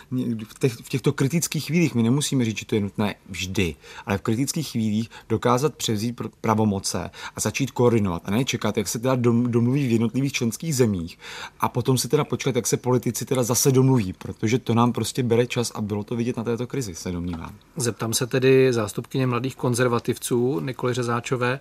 v, 0.47 0.59
těch, 0.59 0.73
v 0.73 0.89
těchto 0.89 1.13
kritických 1.13 1.65
chvílích, 1.65 1.95
my 1.95 2.03
nemusíme 2.03 2.45
říct, 2.45 2.57
že 2.57 2.65
to 2.65 2.75
je 2.75 2.81
nutné 2.81 3.15
vždy, 3.29 3.75
ale 4.05 4.17
v 4.17 4.21
kritických 4.21 4.67
chvílích 4.67 5.09
dokázat 5.29 5.75
převzít 5.75 6.21
pravomoce 6.41 7.09
a 7.35 7.39
začít 7.39 7.71
koordinovat 7.71 8.21
a 8.25 8.31
ne 8.31 8.45
čekat, 8.45 8.77
jak 8.77 8.87
se 8.87 8.99
teda 8.99 9.15
domluví 9.47 9.87
v 9.87 9.91
jednotlivých 9.91 10.33
členských 10.33 10.75
zemích 10.75 11.19
a 11.59 11.69
potom 11.69 11.97
si 11.97 12.07
teda 12.07 12.23
počkat, 12.23 12.55
jak 12.55 12.67
se 12.67 12.77
politici 12.77 13.25
teda 13.25 13.43
zase 13.43 13.71
domluví, 13.71 14.13
protože 14.13 14.59
to 14.59 14.73
nám 14.73 14.93
prostě 14.93 15.23
bere 15.23 15.47
čas 15.47 15.71
a 15.75 15.81
bylo 15.81 16.03
to 16.03 16.15
vidět 16.15 16.37
na 16.37 16.43
této 16.43 16.67
krizi, 16.67 16.95
se 16.95 17.11
domnívám. 17.11 17.55
Zeptám 17.77 18.13
se 18.13 18.27
tedy 18.27 18.73
zástupkyně 18.73 19.27
mladých 19.27 19.55
konzervativců 19.55 20.59
Nikoli 20.59 20.93
Řezáčové, 20.93 21.59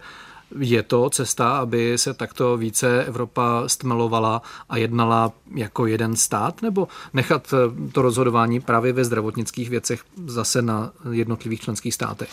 je 0.60 0.82
to 0.82 1.10
cesta, 1.10 1.58
aby 1.58 1.98
se 1.98 2.14
takto 2.14 2.56
více 2.56 3.04
Evropa 3.04 3.62
stmelovala 3.66 4.42
a 4.68 4.76
jednala 4.76 5.32
jako 5.54 5.86
jeden 5.86 6.16
stát, 6.16 6.62
nebo 6.62 6.88
nechat 7.12 7.54
to 7.92 8.02
rozhodování 8.02 8.60
právě 8.60 8.92
ve 8.92 9.04
zdravotnických 9.04 9.70
věcech 9.70 10.04
zase 10.26 10.62
na 10.62 10.92
jednotlivých 11.10 11.60
členských 11.60 11.94
státech? 11.94 12.30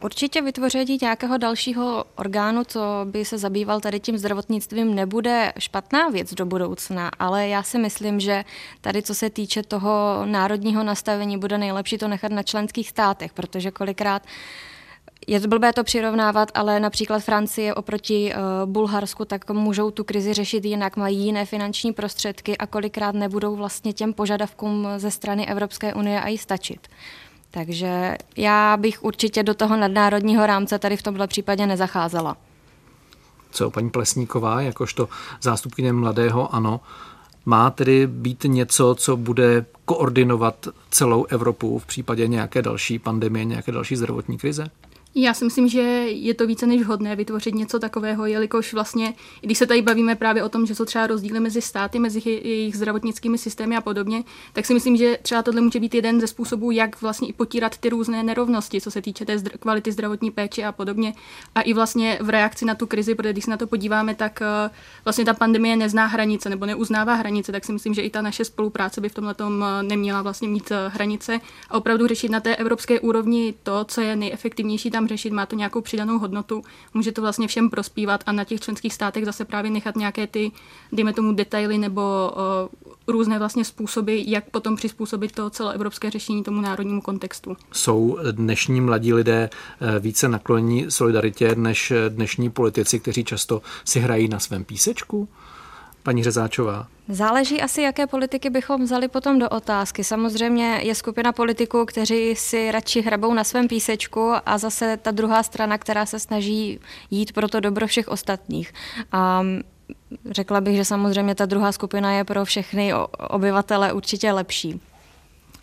Určitě 0.00 0.42
vytvoření 0.42 0.98
nějakého 1.02 1.38
dalšího 1.38 2.04
orgánu, 2.16 2.64
co 2.64 2.80
by 3.04 3.24
se 3.24 3.38
zabýval 3.38 3.80
tady 3.80 4.00
tím 4.00 4.18
zdravotnictvím, 4.18 4.94
nebude 4.94 5.52
špatná 5.58 6.08
věc 6.08 6.34
do 6.34 6.46
budoucna, 6.46 7.10
ale 7.18 7.48
já 7.48 7.62
si 7.62 7.78
myslím, 7.78 8.20
že 8.20 8.44
tady, 8.80 9.02
co 9.02 9.14
se 9.14 9.30
týče 9.30 9.62
toho 9.62 10.22
národního 10.24 10.84
nastavení, 10.84 11.38
bude 11.38 11.58
nejlepší 11.58 11.98
to 11.98 12.08
nechat 12.08 12.32
na 12.32 12.42
členských 12.42 12.88
státech, 12.88 13.32
protože 13.32 13.70
kolikrát 13.70 14.22
je 15.26 15.40
to 15.40 15.48
blbé 15.48 15.72
to 15.72 15.84
přirovnávat, 15.84 16.50
ale 16.54 16.80
například 16.80 17.22
Francie 17.22 17.74
oproti 17.74 18.32
uh, 18.34 18.70
Bulharsku, 18.70 19.24
tak 19.24 19.50
můžou 19.50 19.90
tu 19.90 20.04
krizi 20.04 20.32
řešit 20.32 20.64
jinak, 20.64 20.96
mají 20.96 21.18
jiné 21.18 21.46
finanční 21.46 21.92
prostředky 21.92 22.58
a 22.58 22.66
kolikrát 22.66 23.14
nebudou 23.14 23.56
vlastně 23.56 23.92
těm 23.92 24.12
požadavkům 24.12 24.88
ze 24.96 25.10
strany 25.10 25.46
Evropské 25.48 25.94
unie 25.94 26.20
a 26.20 26.28
i 26.28 26.38
stačit. 26.38 26.88
Takže 27.50 28.16
já 28.36 28.76
bych 28.76 29.04
určitě 29.04 29.42
do 29.42 29.54
toho 29.54 29.76
nadnárodního 29.76 30.46
rámce 30.46 30.78
tady 30.78 30.96
v 30.96 31.02
tomhle 31.02 31.26
případě 31.26 31.66
nezacházela. 31.66 32.36
Co 33.50 33.70
paní 33.70 33.90
Plesníková, 33.90 34.60
jakožto 34.60 35.08
zástupkyně 35.42 35.92
mladého, 35.92 36.54
ano, 36.54 36.80
má 37.44 37.70
tedy 37.70 38.06
být 38.06 38.44
něco, 38.46 38.94
co 38.94 39.16
bude 39.16 39.66
koordinovat 39.84 40.68
celou 40.90 41.24
Evropu 41.24 41.78
v 41.78 41.86
případě 41.86 42.28
nějaké 42.28 42.62
další 42.62 42.98
pandemie, 42.98 43.44
nějaké 43.44 43.72
další 43.72 43.96
zdravotní 43.96 44.38
krize? 44.38 44.70
Já 45.14 45.34
si 45.34 45.44
myslím, 45.44 45.68
že 45.68 45.80
je 46.08 46.34
to 46.34 46.46
více 46.46 46.66
než 46.66 46.82
vhodné 46.82 47.16
vytvořit 47.16 47.54
něco 47.54 47.78
takového, 47.78 48.26
jelikož 48.26 48.72
vlastně, 48.72 49.14
když 49.40 49.58
se 49.58 49.66
tady 49.66 49.82
bavíme 49.82 50.14
právě 50.14 50.42
o 50.42 50.48
tom, 50.48 50.66
že 50.66 50.74
jsou 50.74 50.84
třeba 50.84 51.06
rozdíly 51.06 51.40
mezi 51.40 51.62
státy, 51.62 51.98
mezi 51.98 52.20
jejich 52.44 52.76
zdravotnickými 52.76 53.38
systémy 53.38 53.76
a 53.76 53.80
podobně, 53.80 54.24
tak 54.52 54.66
si 54.66 54.74
myslím, 54.74 54.96
že 54.96 55.18
třeba 55.22 55.42
tohle 55.42 55.60
může 55.60 55.80
být 55.80 55.94
jeden 55.94 56.20
ze 56.20 56.26
způsobů, 56.26 56.70
jak 56.70 57.02
vlastně 57.02 57.28
i 57.28 57.32
potírat 57.32 57.78
ty 57.78 57.88
různé 57.88 58.22
nerovnosti, 58.22 58.80
co 58.80 58.90
se 58.90 59.02
týče 59.02 59.24
té 59.24 59.36
zdr- 59.36 59.58
kvality 59.58 59.92
zdravotní 59.92 60.30
péče 60.30 60.64
a 60.64 60.72
podobně. 60.72 61.14
A 61.54 61.60
i 61.60 61.72
vlastně 61.72 62.18
v 62.20 62.30
reakci 62.30 62.64
na 62.64 62.74
tu 62.74 62.86
krizi, 62.86 63.14
protože 63.14 63.32
když 63.32 63.44
se 63.44 63.50
na 63.50 63.56
to 63.56 63.66
podíváme, 63.66 64.14
tak 64.14 64.40
uh, 64.40 64.74
vlastně 65.04 65.24
ta 65.24 65.34
pandemie 65.34 65.76
nezná 65.76 66.06
hranice 66.06 66.50
nebo 66.50 66.66
neuznává 66.66 67.14
hranice, 67.14 67.52
tak 67.52 67.64
si 67.64 67.72
myslím, 67.72 67.94
že 67.94 68.02
i 68.02 68.10
ta 68.10 68.22
naše 68.22 68.44
spolupráce 68.44 69.00
by 69.00 69.08
v 69.08 69.14
tomhle 69.14 69.34
tom 69.34 69.60
uh, 69.60 69.88
neměla 69.88 70.22
vlastně 70.22 70.48
mít 70.48 70.70
uh, 70.70 70.76
hranice 70.94 71.40
a 71.70 71.74
opravdu 71.74 72.06
řešit 72.06 72.30
na 72.30 72.40
té 72.40 72.56
evropské 72.56 73.00
úrovni 73.00 73.54
to, 73.62 73.84
co 73.84 74.00
je 74.00 74.16
nejefektivnější 74.16 74.90
tam 74.90 75.01
řešit, 75.08 75.32
má 75.32 75.46
to 75.46 75.56
nějakou 75.56 75.80
přidanou 75.80 76.18
hodnotu, 76.18 76.62
může 76.94 77.12
to 77.12 77.20
vlastně 77.20 77.48
všem 77.48 77.70
prospívat 77.70 78.24
a 78.26 78.32
na 78.32 78.44
těch 78.44 78.60
členských 78.60 78.94
státech 78.94 79.24
zase 79.24 79.44
právě 79.44 79.70
nechat 79.70 79.96
nějaké 79.96 80.26
ty, 80.26 80.52
dejme 80.92 81.12
tomu, 81.12 81.32
detaily 81.32 81.78
nebo 81.78 82.32
uh, 82.82 82.92
různé 83.06 83.38
vlastně 83.38 83.64
způsoby, 83.64 84.22
jak 84.26 84.50
potom 84.50 84.76
přizpůsobit 84.76 85.32
to 85.32 85.50
celoevropské 85.50 86.10
řešení 86.10 86.42
tomu 86.42 86.60
národnímu 86.60 87.00
kontextu. 87.00 87.56
Jsou 87.72 88.18
dnešní 88.32 88.80
mladí 88.80 89.12
lidé 89.12 89.50
e, 89.80 89.98
více 89.98 90.28
naklonění 90.28 90.90
solidaritě 90.90 91.54
než 91.54 91.92
dnešní 92.08 92.50
politici, 92.50 93.00
kteří 93.00 93.24
často 93.24 93.62
si 93.84 94.00
hrají 94.00 94.28
na 94.28 94.38
svém 94.38 94.64
písečku? 94.64 95.28
Paní 96.02 96.24
Řezáčová. 96.24 96.86
Záleží 97.08 97.62
asi, 97.62 97.82
jaké 97.82 98.06
politiky 98.06 98.50
bychom 98.50 98.82
vzali 98.84 99.08
potom 99.08 99.38
do 99.38 99.48
otázky. 99.48 100.04
Samozřejmě 100.04 100.80
je 100.82 100.94
skupina 100.94 101.32
politiků, 101.32 101.84
kteří 101.84 102.36
si 102.36 102.70
radši 102.70 103.00
hrabou 103.00 103.34
na 103.34 103.44
svém 103.44 103.68
písečku 103.68 104.32
a 104.46 104.58
zase 104.58 104.96
ta 104.96 105.10
druhá 105.10 105.42
strana, 105.42 105.78
která 105.78 106.06
se 106.06 106.18
snaží 106.18 106.80
jít 107.10 107.32
pro 107.32 107.48
to 107.48 107.60
dobro 107.60 107.86
všech 107.86 108.08
ostatních. 108.08 108.72
A 109.12 109.42
řekla 110.30 110.60
bych, 110.60 110.76
že 110.76 110.84
samozřejmě 110.84 111.34
ta 111.34 111.46
druhá 111.46 111.72
skupina 111.72 112.12
je 112.12 112.24
pro 112.24 112.44
všechny 112.44 112.94
obyvatele 113.28 113.92
určitě 113.92 114.32
lepší. 114.32 114.80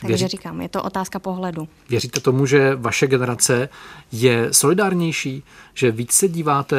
Takže 0.01 0.13
Věří... 0.13 0.27
říkám, 0.27 0.61
je 0.61 0.69
to 0.69 0.83
otázka 0.83 1.19
pohledu. 1.19 1.67
Věříte 1.89 2.19
tomu, 2.19 2.45
že 2.45 2.75
vaše 2.75 3.07
generace 3.07 3.69
je 4.11 4.53
solidárnější, 4.53 5.43
že 5.73 5.91
víc 5.91 6.11
se 6.11 6.27
díváte 6.27 6.77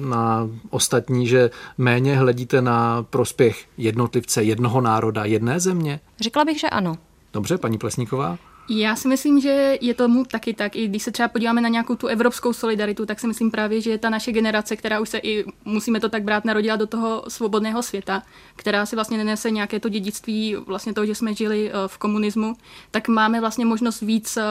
na 0.00 0.48
ostatní, 0.70 1.26
že 1.26 1.50
méně 1.78 2.16
hledíte 2.16 2.62
na 2.62 3.02
prospěch 3.02 3.66
jednotlivce, 3.76 4.42
jednoho 4.42 4.80
národa, 4.80 5.24
jedné 5.24 5.60
země? 5.60 6.00
Řekla 6.20 6.44
bych, 6.44 6.60
že 6.60 6.70
ano. 6.70 6.98
Dobře, 7.32 7.58
paní 7.58 7.78
Plesníková? 7.78 8.38
Já 8.70 8.96
si 8.96 9.08
myslím, 9.08 9.40
že 9.40 9.78
je 9.80 9.94
tomu 9.94 10.24
taky 10.24 10.54
tak. 10.54 10.76
I 10.76 10.88
když 10.88 11.02
se 11.02 11.10
třeba 11.10 11.28
podíváme 11.28 11.60
na 11.60 11.68
nějakou 11.68 11.94
tu 11.94 12.06
evropskou 12.06 12.52
solidaritu, 12.52 13.06
tak 13.06 13.20
si 13.20 13.26
myslím 13.26 13.50
právě, 13.50 13.80
že 13.80 13.90
je 13.90 13.98
ta 13.98 14.10
naše 14.10 14.32
generace, 14.32 14.76
která 14.76 15.00
už 15.00 15.08
se 15.08 15.18
i, 15.18 15.44
musíme 15.64 16.00
to 16.00 16.08
tak 16.08 16.22
brát, 16.22 16.44
narodila 16.44 16.76
do 16.76 16.86
toho 16.86 17.24
svobodného 17.28 17.82
světa, 17.82 18.22
která 18.56 18.86
si 18.86 18.96
vlastně 18.96 19.18
nenese 19.18 19.50
nějaké 19.50 19.80
to 19.80 19.88
dědictví 19.88 20.56
vlastně 20.66 20.92
toho, 20.92 21.06
že 21.06 21.14
jsme 21.14 21.34
žili 21.34 21.70
eh, 21.70 21.72
v 21.86 21.98
komunismu, 21.98 22.56
tak 22.90 23.08
máme 23.08 23.40
vlastně 23.40 23.64
možnost 23.64 24.00
víc 24.00 24.36
eh, 24.36 24.42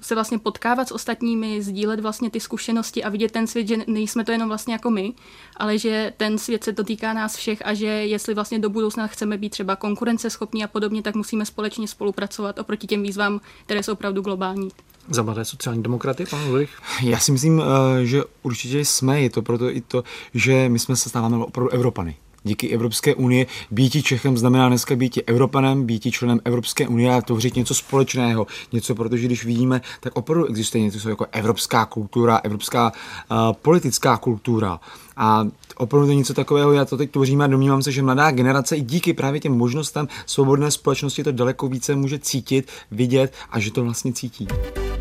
se 0.00 0.14
vlastně 0.14 0.38
potkávat 0.38 0.88
s 0.88 0.92
ostatními, 0.92 1.62
sdílet 1.62 2.00
vlastně 2.00 2.30
ty 2.30 2.40
zkušenosti 2.40 3.04
a 3.04 3.08
vidět 3.08 3.32
ten 3.32 3.46
svět, 3.46 3.68
že 3.68 3.76
nejsme 3.86 4.24
to 4.24 4.32
jenom 4.32 4.48
vlastně 4.48 4.72
jako 4.72 4.90
my, 4.90 5.12
ale 5.56 5.78
že 5.78 6.12
ten 6.16 6.38
svět 6.38 6.64
se 6.64 6.72
dotýká 6.72 7.12
nás 7.12 7.36
všech 7.36 7.66
a 7.66 7.74
že 7.74 7.86
jestli 7.86 8.34
vlastně 8.34 8.58
do 8.58 8.70
budoucna 8.70 9.06
chceme 9.06 9.38
být 9.38 9.50
třeba 9.50 9.76
konkurenceschopní 9.76 10.64
a 10.64 10.68
podobně, 10.68 11.02
tak 11.02 11.14
musíme 11.14 11.46
společně 11.46 11.88
spolupracovat 11.88 12.58
oproti 12.58 12.86
těm 12.86 13.02
výzvám, 13.02 13.40
které 13.64 13.82
jsou 13.82 13.92
opravdu 13.92 14.22
globální. 14.22 14.68
Za 15.08 15.22
mladé 15.22 15.44
sociální 15.44 15.82
demokraty, 15.82 16.24
pan 16.30 16.48
Ulrich? 16.48 16.70
Já 17.02 17.18
si 17.18 17.32
myslím, 17.32 17.62
eh, 17.62 18.06
že 18.06 18.22
určitě 18.42 18.84
jsme. 18.84 19.20
Je 19.20 19.30
to 19.30 19.42
proto 19.42 19.70
i 19.70 19.80
to, 19.80 20.04
že 20.34 20.68
my 20.68 20.78
jsme 20.78 20.96
se 20.96 21.08
stáváme 21.08 21.36
opravdu 21.36 21.70
Evropany 21.70 22.16
díky 22.44 22.68
Evropské 22.68 23.14
unii. 23.14 23.46
Býti 23.70 24.02
Čechem 24.02 24.36
znamená 24.36 24.68
dneska 24.68 24.96
býti 24.96 25.22
Evropanem, 25.22 25.86
býti 25.86 26.10
členem 26.10 26.40
Evropské 26.44 26.88
unie 26.88 27.14
a 27.14 27.20
tvořit 27.20 27.56
něco 27.56 27.74
společného. 27.74 28.46
Něco, 28.72 28.94
protože 28.94 29.26
když 29.26 29.44
vidíme, 29.44 29.80
tak 30.00 30.16
opravdu 30.16 30.46
existuje 30.46 30.84
něco 30.84 31.08
jako 31.08 31.26
evropská 31.32 31.86
kultura, 31.86 32.40
evropská 32.44 32.92
uh, 33.30 33.36
politická 33.52 34.16
kultura. 34.16 34.80
A 35.16 35.46
opravdu 35.76 36.06
to 36.06 36.12
něco 36.12 36.34
takového, 36.34 36.72
já 36.72 36.84
to 36.84 36.96
teď 36.96 37.10
tvořím 37.10 37.40
a 37.40 37.46
domnívám 37.46 37.82
se, 37.82 37.92
že 37.92 38.02
mladá 38.02 38.30
generace 38.30 38.76
i 38.76 38.80
díky 38.80 39.12
právě 39.12 39.40
těm 39.40 39.52
možnostem 39.52 40.08
svobodné 40.26 40.70
společnosti 40.70 41.24
to 41.24 41.32
daleko 41.32 41.68
více 41.68 41.94
může 41.94 42.18
cítit, 42.18 42.68
vidět 42.90 43.34
a 43.50 43.60
že 43.60 43.70
to 43.70 43.84
vlastně 43.84 44.12
cítí. 44.12 44.48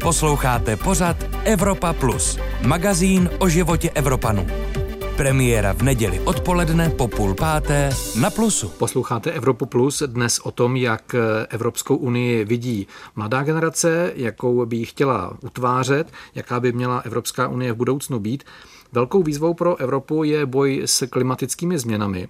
Posloucháte 0.04 0.76
pořad 0.76 1.18
Evropa 1.44 1.94
Plus, 1.94 2.38
magazín 2.62 3.30
o 3.40 3.50
životě 3.50 3.90
Evropanů. 3.90 4.48
Premiéra 5.22 5.74
v 5.74 5.82
neděli 5.82 6.20
odpoledne 6.20 6.90
po 6.90 7.08
půl 7.08 7.34
páté 7.36 7.90
na 8.20 8.30
Plusu. 8.30 8.70
Posloucháte 8.70 9.32
Evropu 9.32 9.66
Plus 9.66 10.04
dnes 10.06 10.40
o 10.40 10.52
tom, 10.52 10.76
jak 10.76 11.16
Evropskou 11.50 11.96
unii 11.96 12.46
vidí 12.46 12.88
mladá 13.16 13.44
generace, 13.44 14.14
jakou 14.16 14.66
by 14.66 14.76
ji 14.76 14.86
chtěla 14.86 15.38
utvářet, 15.42 16.12
jaká 16.36 16.60
by 16.60 16.72
měla 16.72 17.00
Evropská 17.00 17.48
unie 17.48 17.74
v 17.74 17.76
budoucnu 17.76 18.20
být. 18.20 18.44
Velkou 18.92 19.24
výzvou 19.24 19.54
pro 19.54 19.76
Evropu 19.76 20.24
je 20.24 20.46
boj 20.46 20.82
s 20.86 21.08
klimatickými 21.08 21.80
změnami. 21.80 22.28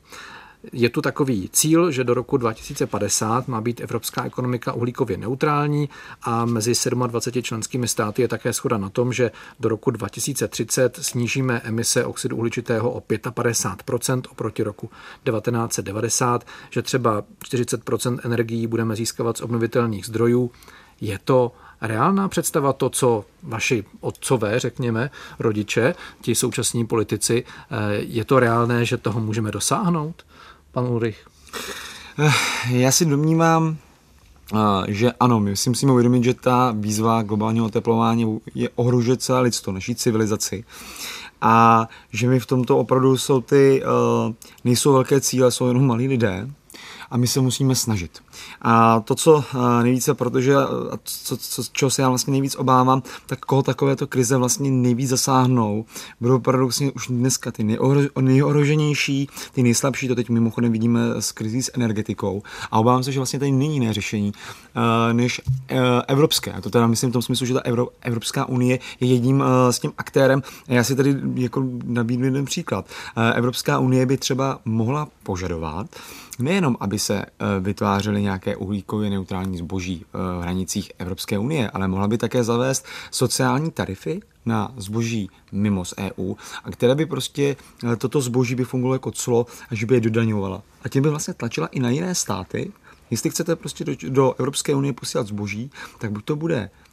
Je 0.74 0.89
tu 0.89 1.01
takový 1.01 1.50
cíl, 1.53 1.91
že 1.91 2.03
do 2.03 2.13
roku 2.13 2.38
2050 2.38 3.48
má 3.48 3.62
být 3.62 3.82
evropská 3.82 4.25
ekonomika 4.25 4.74
uhlíkově 4.74 5.18
neutrální 5.18 5.89
a 6.22 6.46
mezi 6.46 6.74
27 7.08 7.44
členskými 7.44 7.88
státy 7.88 8.22
je 8.22 8.27
také 8.27 8.53
schoda 8.53 8.77
na 8.77 8.89
tom, 8.89 9.13
že 9.13 9.32
do 9.60 9.70
roku 9.70 9.91
2030 9.91 11.00
snížíme 11.01 11.62
emise 11.63 12.06
oxidu 12.06 12.38
uhličitého 12.38 12.91
o 12.91 13.00
55% 13.00 14.22
oproti 14.32 14.63
roku 14.63 14.89
1990, 15.24 16.46
že 16.70 16.82
třeba 16.82 17.24
40% 17.46 18.20
energií 18.24 18.68
budeme 18.68 18.96
získávat 18.96 19.38
z 19.38 19.41
obnovitelných 19.41 20.06
zdrojů. 20.06 20.51
Je 21.01 21.20
to 21.24 21.51
reálná 21.82 22.27
představa 22.27 22.74
to, 22.74 22.89
co 22.89 23.25
vaši 23.44 23.84
otcové, 24.00 24.60
řekněme, 24.60 25.12
rodiče, 25.39 25.96
ti 26.22 26.36
současní 26.36 26.88
politici, 26.88 27.44
eh, 27.46 27.75
je 27.94 28.25
to 28.25 28.39
reálné, 28.39 28.86
že 28.86 28.98
toho 28.98 29.20
můžeme 29.20 29.51
dosáhnout? 29.51 30.25
Pan 30.71 30.87
Ulrich. 30.87 31.27
Eh, 32.19 32.31
já 32.69 32.91
si 32.91 33.05
domnívám, 33.05 33.77
že 34.87 35.11
ano, 35.19 35.39
my 35.39 35.57
si 35.57 35.69
musíme 35.69 35.91
uvědomit, 35.91 36.23
že 36.23 36.33
ta 36.33 36.73
výzva 36.77 37.21
globálního 37.21 37.65
oteplování 37.65 38.39
je 38.55 38.69
ohrožuje 38.75 39.17
celé 39.17 39.41
lidstvo, 39.41 39.73
naší 39.73 39.95
civilizaci. 39.95 40.63
A 41.41 41.87
že 42.11 42.29
my 42.29 42.39
v 42.39 42.45
tomto 42.45 42.77
opravdu 42.77 43.17
jsou 43.17 43.41
ty, 43.41 43.83
uh, 43.83 44.33
nejsou 44.63 44.93
velké 44.93 45.21
cíle, 45.21 45.51
jsou 45.51 45.67
jenom 45.67 45.87
malí 45.87 46.07
lidé 46.07 46.49
a 47.12 47.18
my 47.18 47.27
se 47.27 47.41
musíme 47.41 47.75
snažit. 47.75 48.20
A 48.62 49.00
to, 49.00 49.15
co 49.15 49.44
eh, 49.53 49.84
nejvíce, 49.84 50.13
protože 50.13 50.53
co, 51.03 51.38
co, 51.38 51.63
čeho 51.72 51.89
se 51.91 52.01
já 52.01 52.10
vlastně 52.10 52.32
nejvíc 52.32 52.56
obávám, 52.56 53.03
tak 53.25 53.39
koho 53.39 53.63
takovéto 53.63 54.08
krize 54.08 54.38
vlastně 54.38 54.72
nejvíc 54.72 55.10
zasáhnou, 55.10 55.86
budou 56.22 56.39
paradoxně 56.39 56.91
už 56.91 57.08
dneska 57.08 57.51
ty 57.51 57.77
nejohroženější, 58.22 59.30
ty 59.53 59.63
nejslabší, 59.63 60.08
to 60.08 60.15
teď 60.15 60.30
mimochodem 60.30 60.72
vidíme 60.72 61.00
s 61.20 61.32
krizí 61.32 61.63
s 61.63 61.72
energetikou. 61.74 62.44
A 62.72 62.80
obávám 62.80 63.03
se, 63.03 63.12
že 63.12 63.20
vlastně 63.20 63.39
tady 63.39 63.51
není 63.51 63.74
jiné 63.74 63.94
řešení 63.94 64.32
uh, 64.32 65.13
než 65.13 65.41
evropské. 66.08 66.51
A 66.51 66.62
to 66.62 66.70
teda 66.70 66.88
myslím 66.88 67.10
v 67.10 67.13
tom 67.13 67.22
smyslu, 67.22 67.46
že 67.46 67.53
ta 67.53 67.60
Evro, 67.60 67.88
Evropská 68.01 68.46
unie 68.46 68.80
je 69.00 69.08
jedním 69.08 69.44
s 69.70 69.80
tím 69.80 69.91
aktérem. 69.98 70.44
Já 70.68 70.84
si 70.84 70.96
tady 70.96 71.15
jako 71.36 71.63
nabídnu 71.86 72.25
jeden 72.25 72.46
příklad. 72.46 72.86
Evropská 73.34 73.80
unie 73.80 74.06
by 74.06 74.18
třeba 74.18 74.60
mohla 74.65 75.08
požadovat, 75.24 75.88
nejenom, 76.41 76.77
aby 76.79 77.00
se 77.00 77.25
vytvářely 77.60 78.21
nějaké 78.21 78.55
uhlíkově 78.55 79.10
neutrální 79.10 79.57
zboží 79.57 80.05
eh, 80.05 80.17
v 80.17 80.41
hranicích 80.41 80.91
Evropské 80.98 81.38
unie, 81.38 81.69
ale 81.69 81.88
mohla 81.88 82.07
by 82.07 82.17
také 82.17 82.43
zavést 82.43 82.86
sociální 83.12 83.71
tarify 83.71 84.19
na 84.45 84.74
zboží 84.77 85.29
mimo 85.51 85.86
z 85.86 85.93
EU, 85.98 86.36
a 86.63 86.71
které 86.71 86.95
by 86.95 87.05
prostě 87.05 87.55
eh, 87.83 87.95
toto 87.95 88.21
zboží 88.21 88.55
by 88.55 88.63
fungovalo 88.63 88.95
jako 88.95 89.12
clo 89.12 89.45
a 89.69 89.75
že 89.75 89.86
by 89.86 89.95
je 89.95 90.01
dodaňovala. 90.01 90.62
A 90.83 90.89
tím 90.89 91.03
by 91.03 91.10
vlastně 91.10 91.33
tlačila 91.33 91.67
i 91.67 91.79
na 91.79 91.89
jiné 91.89 92.15
státy, 92.15 92.71
Jestli 93.12 93.29
chcete 93.29 93.55
prostě 93.55 93.83
do, 93.83 93.93
do 94.10 94.33
Evropské 94.39 94.75
unie 94.75 94.93
posílat 94.93 95.27
zboží, 95.27 95.71
tak 96.00 96.12
buď 96.12 96.25
to 96.25 96.36
bude 96.36 96.69
Eh, 96.69 96.90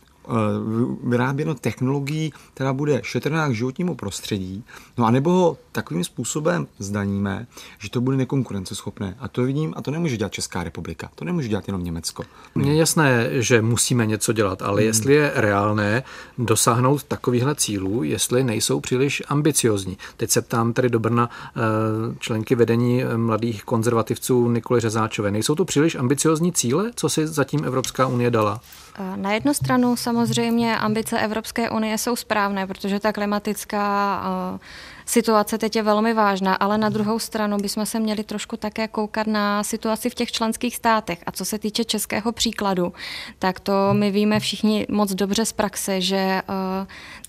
vyráběno 1.04 1.54
technologií, 1.54 2.32
která 2.54 2.72
bude 2.72 3.00
šetrná 3.04 3.48
k 3.48 3.54
životnímu 3.54 3.94
prostředí, 3.94 4.64
no 4.98 5.04
a 5.06 5.10
nebo 5.10 5.30
ho 5.30 5.56
takovým 5.72 6.04
způsobem 6.04 6.66
zdaníme, 6.78 7.46
že 7.78 7.90
to 7.90 8.00
bude 8.00 8.16
nekonkurenceschopné. 8.16 9.16
A 9.18 9.28
to 9.28 9.42
vidím, 9.42 9.74
a 9.76 9.82
to 9.82 9.90
nemůže 9.90 10.16
dělat 10.16 10.32
Česká 10.32 10.64
republika, 10.64 11.10
to 11.14 11.24
nemůže 11.24 11.48
dělat 11.48 11.68
jenom 11.68 11.84
Německo. 11.84 12.22
Mně 12.54 12.72
je 12.72 12.78
jasné, 12.78 13.28
že 13.30 13.62
musíme 13.62 14.06
něco 14.06 14.32
dělat, 14.32 14.62
ale 14.62 14.80
hmm. 14.80 14.86
jestli 14.86 15.14
je 15.14 15.32
reálné 15.34 16.02
dosáhnout 16.38 17.04
takovýchhle 17.04 17.54
cílů, 17.54 18.02
jestli 18.02 18.44
nejsou 18.44 18.80
příliš 18.80 19.22
ambiciozní. 19.28 19.98
Teď 20.16 20.30
se 20.30 20.42
ptám 20.42 20.72
tedy 20.72 20.88
do 20.90 20.98
Brna 20.98 21.30
eh, 21.30 21.60
členky 22.18 22.54
vedení 22.54 23.02
mladých 23.16 23.64
konzervativců 23.64 24.50
Nikoli 24.50 24.80
Řezáčové. 24.80 25.30
Nejsou 25.30 25.54
to 25.54 25.64
příliš 25.64 25.94
ambiciozní 25.94 26.52
cíle, 26.52 26.90
co 26.94 27.08
si 27.08 27.26
zatím 27.26 27.64
Evropská 27.64 28.06
unie 28.06 28.30
dala? 28.30 28.60
Na 29.16 29.32
jednu 29.32 29.54
stranu 29.54 29.96
samozřejmě 29.96 30.78
ambice 30.78 31.20
Evropské 31.20 31.70
unie 31.70 31.98
jsou 31.98 32.16
správné, 32.16 32.66
protože 32.66 33.00
ta 33.00 33.12
klimatická 33.12 34.22
eh, 34.54 34.58
situace 35.06 35.58
teď 35.58 35.76
je 35.76 35.82
velmi 35.82 36.14
vážná, 36.14 36.54
ale 36.54 36.78
na 36.78 36.88
druhou 36.88 37.18
stranu 37.18 37.56
bychom 37.56 37.86
se 37.86 38.00
měli 38.00 38.24
trošku 38.24 38.56
také 38.56 38.88
koukat 38.88 39.26
na 39.26 39.64
situaci 39.64 40.10
v 40.10 40.14
těch 40.14 40.32
členských 40.32 40.76
státech. 40.76 41.18
A 41.26 41.32
co 41.32 41.44
se 41.44 41.58
týče 41.58 41.84
českého 41.84 42.32
příkladu, 42.32 42.92
tak 43.38 43.60
to 43.60 43.72
my 43.92 44.10
víme 44.10 44.40
všichni 44.40 44.86
moc 44.90 45.14
dobře 45.14 45.44
z 45.44 45.52
praxe, 45.52 46.00
že 46.00 46.16
eh, 46.16 46.42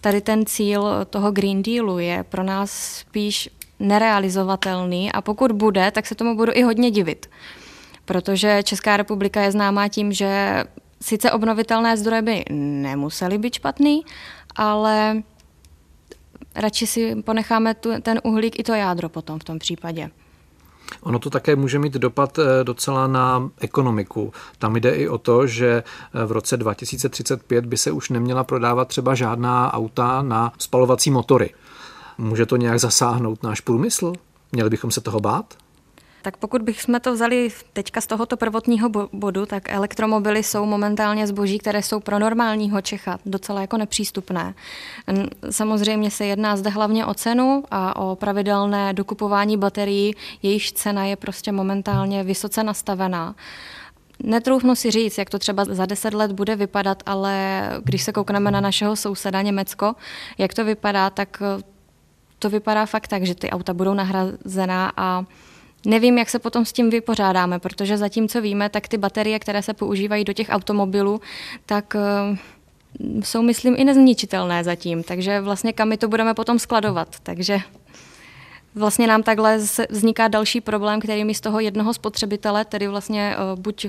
tady 0.02 0.22
ten 0.22 0.46
cíl 0.46 1.06
toho 1.10 1.32
Green 1.32 1.64
Dealu 1.64 2.00
je 2.00 2.24
pro 2.24 2.44
nás 2.44 2.72
spíš 2.72 3.50
nerealizovatelný 3.80 5.12
a 5.12 5.22
pokud 5.22 5.52
bude, 5.52 5.92
tak 5.92 6.06
se 6.06 6.16
tomu 6.16 6.36
budu 6.36 6.52
i 6.56 6.64
hodně 6.64 6.92
divit 6.92 7.30
protože 8.06 8.64
Česká 8.64 8.98
republika 8.98 9.42
je 9.42 9.52
známá 9.52 9.88
tím, 9.88 10.14
že 10.14 10.64
sice 11.02 11.32
obnovitelné 11.32 11.98
zdroje 11.98 12.22
by 12.22 12.46
nemusely 12.50 13.38
být 13.38 13.54
špatný, 13.54 14.06
ale 14.56 15.24
radši 16.56 16.88
si 16.88 17.16
ponecháme 17.16 17.74
tu, 17.74 17.90
ten 18.02 18.20
uhlík 18.24 18.60
i 18.60 18.64
to 18.64 18.74
jádro 18.74 19.10
potom 19.10 19.40
v 19.40 19.44
tom 19.44 19.60
případě. 19.60 20.10
Ono 21.02 21.20
to 21.20 21.30
také 21.30 21.56
může 21.56 21.80
mít 21.80 21.94
dopad 21.94 22.40
eh, 22.40 22.64
docela 22.64 23.08
na 23.08 23.50
ekonomiku. 23.60 24.34
Tam 24.58 24.76
jde 24.76 24.92
i 24.92 25.08
o 25.08 25.18
to, 25.18 25.48
že 25.48 25.84
eh, 26.14 26.26
v 26.26 26.32
roce 26.32 26.58
2035 26.58 27.66
by 27.66 27.78
se 27.78 27.92
už 27.92 28.10
neměla 28.10 28.44
prodávat 28.44 28.88
třeba 28.88 29.16
žádná 29.16 29.74
auta 29.74 30.22
na 30.22 30.54
spalovací 30.58 31.12
motory. 31.12 31.54
Může 32.18 32.46
to 32.46 32.58
nějak 32.58 32.80
zasáhnout 32.80 33.44
náš 33.44 33.62
průmysl? 33.62 34.14
Měli 34.52 34.70
bychom 34.70 34.92
se 34.92 35.02
toho 35.02 35.20
bát? 35.20 35.54
Tak 36.22 36.38
pokud 36.38 36.62
bychom 36.62 37.00
to 37.00 37.14
vzali 37.14 37.50
teďka 37.74 38.02
z 38.02 38.08
tohoto 38.08 38.38
prvotního 38.38 38.90
bodu, 39.14 39.46
tak 39.46 39.70
elektromobily 39.70 40.44
jsou 40.44 40.66
momentálně 40.66 41.28
zboží, 41.28 41.58
které 41.58 41.84
jsou 41.84 42.00
pro 42.00 42.20
normálního 42.20 42.82
Čecha 42.82 43.20
docela 43.26 43.62
jako 43.62 43.78
nepřístupné. 43.78 44.54
Samozřejmě 45.50 46.12
se 46.12 46.26
jedná 46.26 46.58
zde 46.58 46.70
hlavně 46.70 47.06
o 47.06 47.14
cenu 47.14 47.64
a 47.72 47.96
o 47.96 48.16
pravidelné 48.16 48.94
dokupování 48.94 49.58
baterií, 49.58 50.16
jejichž 50.44 50.72
cena 50.72 51.06
je 51.06 51.16
prostě 51.16 51.52
momentálně 51.52 52.24
vysoce 52.24 52.64
nastavená. 52.64 53.36
Netroufnu 54.24 54.76
si 54.76 54.92
říct, 54.92 55.18
jak 55.18 55.30
to 55.30 55.40
třeba 55.40 55.66
za 55.66 55.86
deset 55.86 56.14
let 56.14 56.32
bude 56.32 56.56
vypadat, 56.56 57.04
ale 57.06 57.62
když 57.84 58.04
se 58.04 58.12
koukneme 58.12 58.52
na 58.52 58.62
našeho 58.62 58.96
souseda 58.96 59.42
Německo, 59.42 59.96
jak 60.38 60.54
to 60.54 60.66
vypadá, 60.66 61.10
tak 61.10 61.44
to 62.40 62.50
vypadá 62.50 62.86
fakt 62.86 63.08
tak, 63.08 63.26
že 63.26 63.36
ty 63.36 63.50
auta 63.50 63.74
budou 63.74 63.94
nahrazená 63.94 64.92
a 64.98 65.26
Nevím, 65.86 66.18
jak 66.18 66.30
se 66.30 66.40
potom 66.40 66.66
s 66.66 66.74
tím 66.74 66.90
vypořádáme, 66.90 67.60
protože 67.60 67.98
zatím, 67.98 68.28
co 68.28 68.42
víme, 68.42 68.70
tak 68.70 68.88
ty 68.88 68.98
baterie, 68.98 69.40
které 69.40 69.62
se 69.62 69.74
používají 69.74 70.24
do 70.24 70.34
těch 70.34 70.50
automobilů, 70.50 71.22
tak 71.66 71.96
uh, 71.96 72.38
jsou, 73.24 73.42
myslím, 73.42 73.76
i 73.78 73.84
nezničitelné 73.84 74.64
zatím. 74.64 75.04
Takže 75.04 75.42
vlastně 75.42 75.74
kam 75.74 75.90
my 75.90 75.98
to 75.98 76.08
budeme 76.08 76.34
potom 76.34 76.60
skladovat. 76.60 77.16
Takže 77.24 77.60
vlastně 78.76 79.08
nám 79.08 79.24
takhle 79.24 79.58
vzniká 79.90 80.28
další 80.28 80.62
problém, 80.62 81.00
který 81.00 81.24
mi 81.24 81.34
z 81.34 81.42
toho 81.42 81.60
jednoho 81.60 81.94
spotřebitele, 81.94 82.66
tedy 82.66 82.88
vlastně 82.88 83.36
uh, 83.38 83.60
buď 83.60 83.88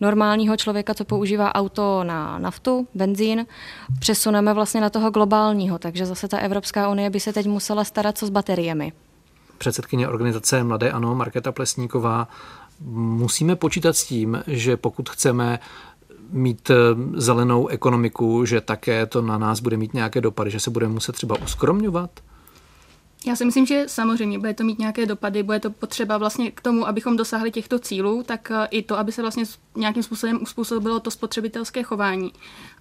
normálního 0.00 0.56
člověka, 0.56 0.94
co 0.94 1.04
používá 1.04 1.54
auto 1.54 2.04
na 2.04 2.38
naftu, 2.38 2.88
benzín, 2.94 3.46
přesuneme 3.98 4.54
vlastně 4.54 4.80
na 4.80 4.90
toho 4.90 5.10
globálního. 5.10 5.78
Takže 5.78 6.06
zase 6.06 6.28
ta 6.28 6.38
Evropská 6.38 6.88
unie 6.88 7.10
by 7.10 7.20
se 7.20 7.32
teď 7.32 7.46
musela 7.46 7.84
starat 7.84 8.18
co 8.18 8.26
s 8.26 8.30
bateriemi 8.30 8.92
předsedkyně 9.60 10.08
organizace 10.08 10.64
Mladé 10.64 10.90
Ano, 10.90 11.14
Markéta 11.14 11.52
Plesníková, 11.52 12.28
musíme 12.80 13.56
počítat 13.56 13.96
s 13.96 14.04
tím, 14.04 14.42
že 14.46 14.76
pokud 14.76 15.10
chceme 15.10 15.58
mít 16.30 16.70
eh, 16.70 16.74
zelenou 17.14 17.68
ekonomiku, 17.68 18.44
že 18.44 18.60
také 18.60 19.06
to 19.06 19.22
na 19.22 19.38
nás 19.38 19.60
bude 19.60 19.76
mít 19.76 19.94
nějaké 19.94 20.20
dopady, 20.20 20.50
že 20.50 20.60
se 20.60 20.70
budeme 20.70 20.94
muset 20.94 21.12
třeba 21.12 21.36
uskromňovat? 21.42 22.10
Já 23.26 23.36
si 23.36 23.44
myslím, 23.44 23.66
že 23.66 23.84
samozřejmě 23.86 24.38
bude 24.38 24.54
to 24.54 24.64
mít 24.64 24.78
nějaké 24.78 25.06
dopady, 25.06 25.42
bude 25.42 25.60
to 25.60 25.70
potřeba 25.70 26.18
vlastně 26.18 26.50
k 26.50 26.60
tomu, 26.60 26.88
abychom 26.88 27.16
dosáhli 27.16 27.50
těchto 27.50 27.78
cílů, 27.78 28.22
tak 28.26 28.50
eh, 28.50 28.68
i 28.70 28.82
to, 28.82 28.98
aby 28.98 29.12
se 29.12 29.22
vlastně 29.22 29.44
nějakým 29.80 30.02
způsobem 30.02 30.38
uspůsobilo 30.42 31.00
to 31.00 31.10
spotřebitelské 31.10 31.82
chování. 31.82 32.32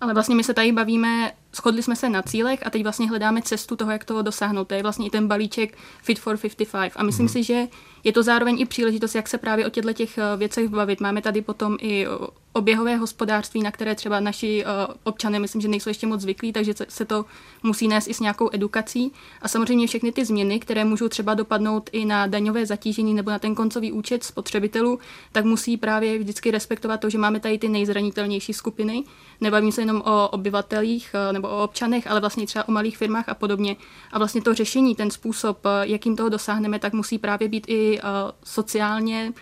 Ale 0.02 0.14
vlastně 0.14 0.36
my 0.36 0.44
se 0.44 0.54
tady 0.54 0.72
bavíme, 0.72 1.32
shodli 1.56 1.84
jsme 1.84 1.96
se 1.96 2.10
na 2.10 2.22
cílech 2.22 2.66
a 2.66 2.70
teď 2.70 2.84
vlastně 2.84 3.10
hledáme 3.10 3.42
cestu 3.42 3.76
toho, 3.76 3.92
jak 3.92 4.06
toho 4.06 4.22
dosáhnout. 4.22 4.68
To 4.68 4.74
je 4.74 4.84
vlastně 4.84 5.08
i 5.08 5.10
ten 5.10 5.28
balíček 5.28 5.78
Fit 6.04 6.20
for 6.20 6.38
55. 6.38 6.94
A 6.96 7.04
myslím 7.04 7.26
hmm. 7.26 7.34
si, 7.34 7.44
že 7.44 7.68
je 8.04 8.14
to 8.14 8.24
zároveň 8.24 8.60
i 8.60 8.66
příležitost, 8.66 9.16
jak 9.16 9.28
se 9.28 9.38
právě 9.38 9.68
o 9.68 9.70
těchto 9.70 9.94
těch 9.94 10.18
eh, 10.18 10.38
věcech 10.38 10.70
bavit. 10.70 11.02
Máme 11.02 11.22
tady 11.22 11.42
potom 11.42 11.78
i 11.82 12.08
oběhové 12.54 12.98
hospodářství, 12.98 13.64
na 13.64 13.72
které 13.72 13.96
třeba 13.96 14.20
naši 14.20 14.66
uh, 14.66 14.96
občané, 15.04 15.40
myslím, 15.40 15.62
že 15.62 15.68
nejsou 15.68 15.90
ještě 15.90 16.08
moc 16.08 16.22
zvyklí, 16.22 16.54
takže 16.54 16.74
se 16.90 17.06
to 17.06 17.26
musí 17.64 17.88
nést 17.88 18.08
i 18.08 18.14
s 18.14 18.20
nějakou 18.20 18.50
edukací. 18.54 19.12
A 19.42 19.48
samozřejmě 19.48 19.88
všechny 19.88 20.12
ty 20.12 20.26
změny, 20.26 20.60
které 20.60 20.86
můžou 20.86 21.10
třeba 21.10 21.34
dopadnout 21.34 21.90
i 21.92 22.06
na 22.06 22.28
daňové 22.28 22.66
zatížení 22.66 23.14
nebo 23.14 23.32
na 23.32 23.40
ten 23.40 23.56
koncový 23.56 23.92
účet 23.92 24.24
spotřebitelů, 24.24 25.00
tak 25.32 25.46
musí 25.46 25.78
právě 25.78 26.20
vždycky 26.20 26.52
respektovat 26.52 26.89
to, 26.98 27.10
že 27.10 27.18
máme 27.18 27.40
tady 27.40 27.58
ty 27.58 27.70
nejzranitelnější 27.70 28.54
skupiny. 28.54 29.04
Nebavím 29.42 29.72
se 29.72 29.82
jenom 29.82 30.02
o 30.06 30.28
obyvatelích 30.28 31.16
uh, 31.28 31.34
nebo 31.34 31.50
o 31.50 31.64
občanech, 31.64 32.08
ale 32.08 32.20
vlastně 32.20 32.46
třeba 32.46 32.68
o 32.68 32.72
malých 32.72 32.98
firmách 32.98 33.30
a 33.30 33.34
podobně. 33.34 33.76
A 34.12 34.18
vlastně 34.18 34.42
to 34.42 34.54
řešení, 34.54 34.96
ten 34.96 35.12
způsob, 35.12 35.66
uh, 35.66 35.72
jakým 35.82 36.16
toho 36.16 36.30
dosáhneme, 36.30 36.80
tak 36.80 36.94
musí 36.94 37.18
právě 37.18 37.48
být 37.48 37.66
i 37.68 38.00
sociálně 38.44 39.34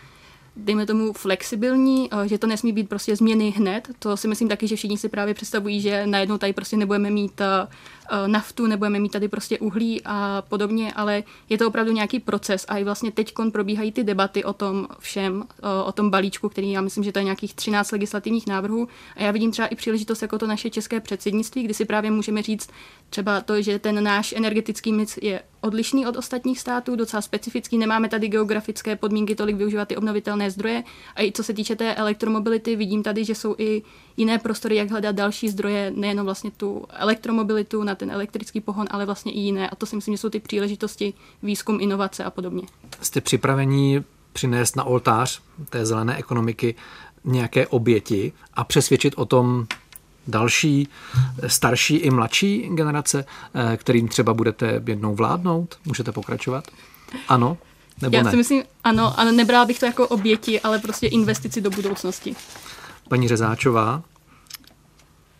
dejme 0.57 0.85
tomu, 0.85 1.13
flexibilní, 1.13 2.09
eh, 2.11 2.27
že 2.27 2.37
to 2.37 2.47
nesmí 2.47 2.73
být 2.73 2.89
prostě 2.89 3.15
změny 3.15 3.49
hned. 3.49 3.87
To 3.99 4.17
si 4.17 4.27
myslím 4.27 4.49
taky, 4.49 4.67
že 4.67 4.75
všichni 4.75 4.97
si 4.97 5.09
právě 5.09 5.33
představují, 5.33 5.81
že 5.81 6.07
najednou 6.07 6.37
tady 6.37 6.53
prostě 6.53 6.77
nebudeme 6.77 7.09
mít 7.09 7.41
eh, 7.41 7.67
naftu, 8.27 8.67
nebudeme 8.67 8.99
mít 8.99 9.11
tady 9.11 9.27
prostě 9.27 9.59
uhlí 9.59 10.01
a 10.05 10.43
podobně, 10.49 10.93
ale 10.93 11.23
je 11.49 11.57
to 11.57 11.67
opravdu 11.67 11.91
nějaký 11.91 12.19
proces 12.19 12.65
a 12.67 12.77
i 12.77 12.83
vlastně 12.83 13.11
teď 13.11 13.33
probíhají 13.51 13.91
ty 13.91 14.03
debaty 14.03 14.43
o 14.43 14.53
tom 14.53 14.87
všem, 14.99 15.43
o 15.85 15.91
tom 15.91 16.09
balíčku, 16.09 16.49
který 16.49 16.71
já 16.71 16.81
myslím, 16.81 17.03
že 17.03 17.11
to 17.11 17.19
je 17.19 17.23
nějakých 17.23 17.53
13 17.53 17.91
legislativních 17.91 18.47
návrhů. 18.47 18.87
A 19.15 19.23
já 19.23 19.31
vidím 19.31 19.51
třeba 19.51 19.67
i 19.67 19.75
příležitost 19.75 20.21
jako 20.21 20.37
to 20.37 20.47
naše 20.47 20.69
české 20.69 20.99
předsednictví, 20.99 21.63
kdy 21.63 21.73
si 21.73 21.85
právě 21.85 22.11
můžeme 22.11 22.41
říct 22.41 22.69
třeba 23.09 23.41
to, 23.41 23.61
že 23.61 23.79
ten 23.79 24.03
náš 24.03 24.33
energetický 24.37 24.91
mix 24.91 25.17
je 25.21 25.41
odlišný 25.61 26.07
od 26.07 26.15
ostatních 26.15 26.59
států, 26.59 26.95
docela 26.95 27.21
specifický, 27.21 27.77
nemáme 27.77 28.09
tady 28.09 28.27
geografické 28.27 28.95
podmínky 28.95 29.35
tolik 29.35 29.55
využívat 29.55 29.87
ty 29.87 29.95
obnovitelné 29.95 30.51
zdroje. 30.51 30.83
A 31.15 31.21
i 31.21 31.31
co 31.31 31.43
se 31.43 31.53
týče 31.53 31.75
té 31.75 31.95
elektromobility, 31.95 32.75
vidím 32.75 33.03
tady, 33.03 33.25
že 33.25 33.35
jsou 33.35 33.55
i 33.57 33.81
jiné 34.17 34.37
prostory, 34.37 34.75
jak 34.75 34.91
hledat 34.91 35.15
další 35.15 35.49
zdroje, 35.49 35.91
nejenom 35.95 36.25
vlastně 36.25 36.51
tu 36.51 36.85
elektromobilitu 36.89 37.83
na 37.83 37.95
ten 37.95 38.11
elektrický 38.11 38.61
pohon, 38.61 38.87
ale 38.91 39.05
vlastně 39.05 39.31
i 39.31 39.39
jiné. 39.39 39.69
A 39.69 39.75
to 39.75 39.85
si 39.85 39.95
myslím, 39.95 40.13
že 40.13 40.17
jsou 40.17 40.29
ty 40.29 40.39
příležitosti, 40.39 41.13
výzkum, 41.43 41.81
inovace 41.81 42.23
a 42.23 42.29
podobně. 42.29 42.63
Jste 43.01 43.21
připraveni 43.21 44.03
přinést 44.33 44.75
na 44.75 44.83
oltář 44.83 45.41
té 45.69 45.85
zelené 45.85 46.17
ekonomiky 46.17 46.75
nějaké 47.23 47.67
oběti 47.67 48.33
a 48.53 48.63
přesvědčit 48.63 49.13
o 49.17 49.25
tom 49.25 49.67
další, 50.27 50.87
starší 51.47 51.95
i 51.95 52.09
mladší 52.09 52.69
generace, 52.73 53.25
eh, 53.53 53.77
kterým 53.77 54.07
třeba 54.07 54.33
budete 54.33 54.83
jednou 54.87 55.15
vládnout? 55.15 55.77
Můžete 55.85 56.11
pokračovat? 56.11 56.67
Ano? 57.27 57.57
Nebo 58.01 58.17
Já 58.17 58.23
ne? 58.23 58.31
si 58.31 58.37
myslím, 58.37 58.63
ano, 58.83 59.19
ale 59.19 59.31
nebrala 59.31 59.65
bych 59.65 59.79
to 59.79 59.85
jako 59.85 60.07
oběti, 60.07 60.61
ale 60.61 60.79
prostě 60.79 61.07
investici 61.07 61.61
do 61.61 61.69
budoucnosti. 61.69 62.35
Paní 63.07 63.27
Řezáčová, 63.27 64.03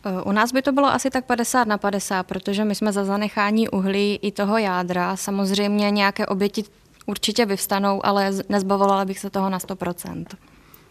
eh, 0.05 0.21
u 0.21 0.31
nás 0.31 0.51
by 0.51 0.61
to 0.61 0.71
bylo 0.71 0.87
asi 0.87 1.09
tak 1.09 1.25
50 1.25 1.67
na 1.67 1.77
50, 1.77 2.23
protože 2.23 2.63
my 2.63 2.75
jsme 2.75 2.91
za 2.91 3.05
zanechání 3.05 3.69
uhlí 3.69 4.19
i 4.21 4.31
toho 4.31 4.57
jádra. 4.57 5.15
Samozřejmě 5.15 5.91
nějaké 5.91 6.25
oběti 6.25 6.63
určitě 7.05 7.45
vyvstanou, 7.45 8.05
ale 8.05 8.31
nezbavovala 8.49 9.05
bych 9.05 9.19
se 9.19 9.29
toho 9.29 9.49
na 9.49 9.59
100%. 9.59 10.25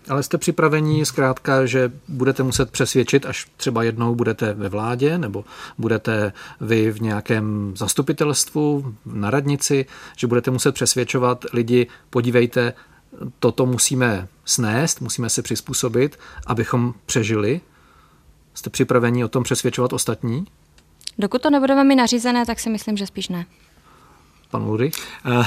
Ale 0.08 0.22
jste 0.22 0.38
připraveni 0.38 1.06
zkrátka, 1.06 1.66
že 1.66 1.92
budete 2.08 2.42
muset 2.42 2.70
přesvědčit, 2.70 3.26
až 3.26 3.46
třeba 3.56 3.82
jednou 3.82 4.14
budete 4.14 4.54
ve 4.54 4.68
vládě 4.68 5.18
nebo 5.18 5.44
budete 5.78 6.32
vy 6.60 6.90
v 6.90 7.02
nějakém 7.02 7.72
zastupitelstvu, 7.76 8.94
na 9.06 9.30
radnici, 9.30 9.86
že 10.16 10.26
budete 10.26 10.50
muset 10.50 10.72
přesvědčovat 10.72 11.44
lidi, 11.52 11.86
podívejte, 12.10 12.72
toto 13.38 13.66
musíme 13.66 14.28
snést, 14.44 15.00
musíme 15.00 15.30
se 15.30 15.42
přizpůsobit, 15.42 16.18
abychom 16.46 16.94
přežili. 17.06 17.60
Jste 18.54 18.70
připraveni 18.70 19.24
o 19.24 19.28
tom 19.28 19.42
přesvědčovat 19.42 19.92
ostatní? 19.92 20.46
Dokud 21.18 21.42
to 21.42 21.50
nebudeme 21.50 21.84
mi 21.84 21.94
nařízené, 21.94 22.46
tak 22.46 22.60
si 22.60 22.70
myslím, 22.70 22.96
že 22.96 23.06
spíš 23.06 23.28
ne. 23.28 23.46
Pan 24.50 24.62
Ulrich? 24.62 24.94
Uh, 25.26 25.46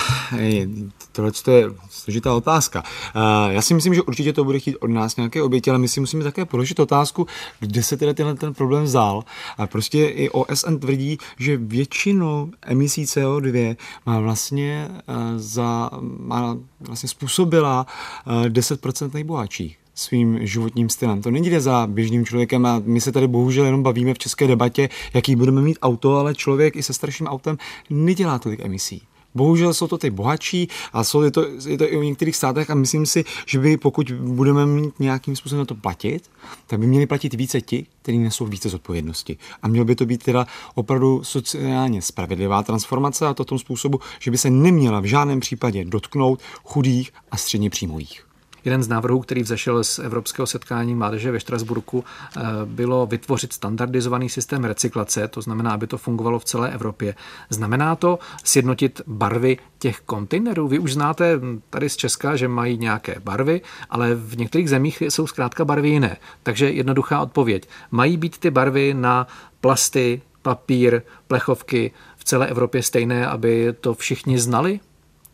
tohle 1.11 1.31
je 1.51 1.65
složitá 1.89 2.33
otázka. 2.33 2.83
Uh, 3.15 3.51
já 3.51 3.61
si 3.61 3.73
myslím, 3.73 3.93
že 3.93 4.01
určitě 4.01 4.33
to 4.33 4.43
bude 4.43 4.59
chtít 4.59 4.75
od 4.75 4.89
nás 4.89 5.15
nějaké 5.15 5.43
oběti, 5.43 5.69
ale 5.69 5.79
my 5.79 5.87
si 5.87 5.99
musíme 5.99 6.23
také 6.23 6.45
položit 6.45 6.79
otázku, 6.79 7.27
kde 7.59 7.83
se 7.83 7.97
teda 7.97 8.13
tenhle 8.13 8.35
ten 8.35 8.53
problém 8.53 8.83
vzal. 8.83 9.23
A 9.57 9.67
prostě 9.67 10.05
i 10.05 10.29
OSN 10.29 10.75
tvrdí, 10.75 11.17
že 11.37 11.57
většinu 11.57 12.51
emisí 12.61 13.05
CO2 13.05 13.75
má 14.05 14.19
vlastně, 14.19 14.87
uh, 14.89 15.15
za, 15.35 15.89
má 16.01 16.57
vlastně 16.79 17.09
způsobila 17.09 17.87
uh, 18.27 18.33
10% 18.45 19.13
nejbohatších 19.13 19.78
svým 19.99 20.47
životním 20.47 20.89
stylem. 20.89 21.21
To 21.21 21.31
není 21.31 21.59
za 21.59 21.87
běžným 21.87 22.25
člověkem 22.25 22.65
a 22.65 22.81
my 22.85 23.01
se 23.01 23.11
tady 23.11 23.27
bohužel 23.27 23.65
jenom 23.65 23.83
bavíme 23.83 24.13
v 24.13 24.17
české 24.17 24.47
debatě, 24.47 24.89
jaký 25.13 25.35
budeme 25.35 25.61
mít 25.61 25.77
auto, 25.81 26.15
ale 26.15 26.35
člověk 26.35 26.75
i 26.75 26.83
se 26.83 26.93
starším 26.93 27.27
autem 27.27 27.57
nedělá 27.89 28.39
tolik 28.39 28.59
emisí. 28.59 29.01
Bohužel 29.35 29.73
jsou 29.73 29.87
to 29.87 29.97
ty 29.97 30.09
bohatší 30.09 30.67
a 30.93 31.03
jsou, 31.03 31.21
je, 31.21 31.31
to, 31.31 31.45
je 31.67 31.77
to 31.77 31.93
i 31.93 31.97
v 31.97 32.03
některých 32.03 32.35
státech 32.35 32.69
a 32.69 32.75
myslím 32.75 33.05
si, 33.05 33.25
že 33.45 33.59
by 33.59 33.77
pokud 33.77 34.11
budeme 34.11 34.65
mít 34.65 34.99
nějakým 34.99 35.35
způsobem 35.35 35.59
na 35.59 35.65
to 35.65 35.75
platit, 35.75 36.29
tak 36.67 36.79
by 36.79 36.87
měli 36.87 37.05
platit 37.05 37.33
více 37.33 37.61
ti, 37.61 37.85
kteří 38.01 38.17
nesou 38.17 38.45
více 38.45 38.69
zodpovědnosti. 38.69 39.37
A 39.61 39.67
mělo 39.67 39.85
by 39.85 39.95
to 39.95 40.05
být 40.05 40.23
teda 40.23 40.47
opravdu 40.75 41.23
sociálně 41.23 42.01
spravedlivá 42.01 42.63
transformace 42.63 43.27
a 43.27 43.33
to 43.33 43.45
tom 43.45 43.59
způsobu, 43.59 43.99
že 44.19 44.31
by 44.31 44.37
se 44.37 44.49
neměla 44.49 44.99
v 44.99 45.05
žádném 45.05 45.39
případě 45.39 45.85
dotknout 45.85 46.39
chudých 46.63 47.11
a 47.31 47.37
středně 47.37 47.69
příjmových. 47.69 48.28
Jeden 48.65 48.83
z 48.83 48.87
návrhů, 48.87 49.19
který 49.19 49.43
vzešel 49.43 49.83
z 49.83 49.99
Evropského 49.99 50.47
setkání 50.47 50.95
mládeže 50.95 51.31
ve 51.31 51.39
Štrasburku, 51.39 52.03
eh, 52.03 52.41
bylo 52.65 53.05
vytvořit 53.05 53.53
standardizovaný 53.53 54.29
systém 54.29 54.63
recyklace, 54.63 55.27
to 55.27 55.41
znamená, 55.41 55.71
aby 55.71 55.87
to 55.87 55.97
fungovalo 55.97 56.39
v 56.39 56.45
celé 56.45 56.71
Evropě. 56.71 57.15
Znamená 57.49 57.95
to 57.95 58.19
sjednotit 58.43 59.01
barvy 59.07 59.57
těch 59.79 59.99
kontejnerů? 59.99 60.67
Vy 60.67 60.79
už 60.79 60.93
znáte 60.93 61.39
tady 61.69 61.89
z 61.89 61.95
Česka, 61.95 62.35
že 62.35 62.47
mají 62.47 62.77
nějaké 62.77 63.15
barvy, 63.23 63.61
ale 63.89 64.15
v 64.15 64.37
některých 64.37 64.69
zemích 64.69 65.01
jsou 65.01 65.27
zkrátka 65.27 65.65
barvy 65.65 65.89
jiné. 65.89 66.17
Takže 66.43 66.69
jednoduchá 66.69 67.21
odpověď. 67.21 67.67
Mají 67.91 68.17
být 68.17 68.37
ty 68.37 68.51
barvy 68.51 68.93
na 68.93 69.27
plasty, 69.61 70.21
papír, 70.41 71.01
plechovky 71.27 71.91
v 72.17 72.23
celé 72.23 72.47
Evropě 72.47 72.83
stejné, 72.83 73.27
aby 73.27 73.73
to 73.81 73.93
všichni 73.93 74.39
znali? 74.39 74.79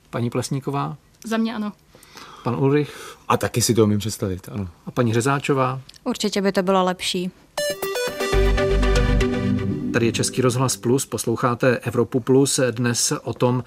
Paní 0.09 0.29
Plesníková? 0.29 0.97
Za 1.25 1.37
mě 1.37 1.55
ano. 1.55 1.71
Pan 2.43 2.55
Ulrich? 2.55 3.14
A 3.27 3.37
taky 3.37 3.61
si 3.61 3.73
to 3.73 3.83
umím 3.83 3.99
představit, 3.99 4.49
ano. 4.51 4.67
A 4.85 4.91
paní 4.91 5.13
Řezáčová? 5.13 5.81
Určitě 6.03 6.41
by 6.41 6.51
to 6.51 6.63
bylo 6.63 6.83
lepší. 6.83 7.31
Tady 9.93 10.05
je 10.05 10.11
Český 10.11 10.41
rozhlas 10.41 10.77
Plus, 10.77 11.05
posloucháte 11.05 11.77
Evropu 11.77 12.19
Plus 12.19 12.59
dnes 12.71 13.13
o 13.23 13.33
tom, 13.33 13.63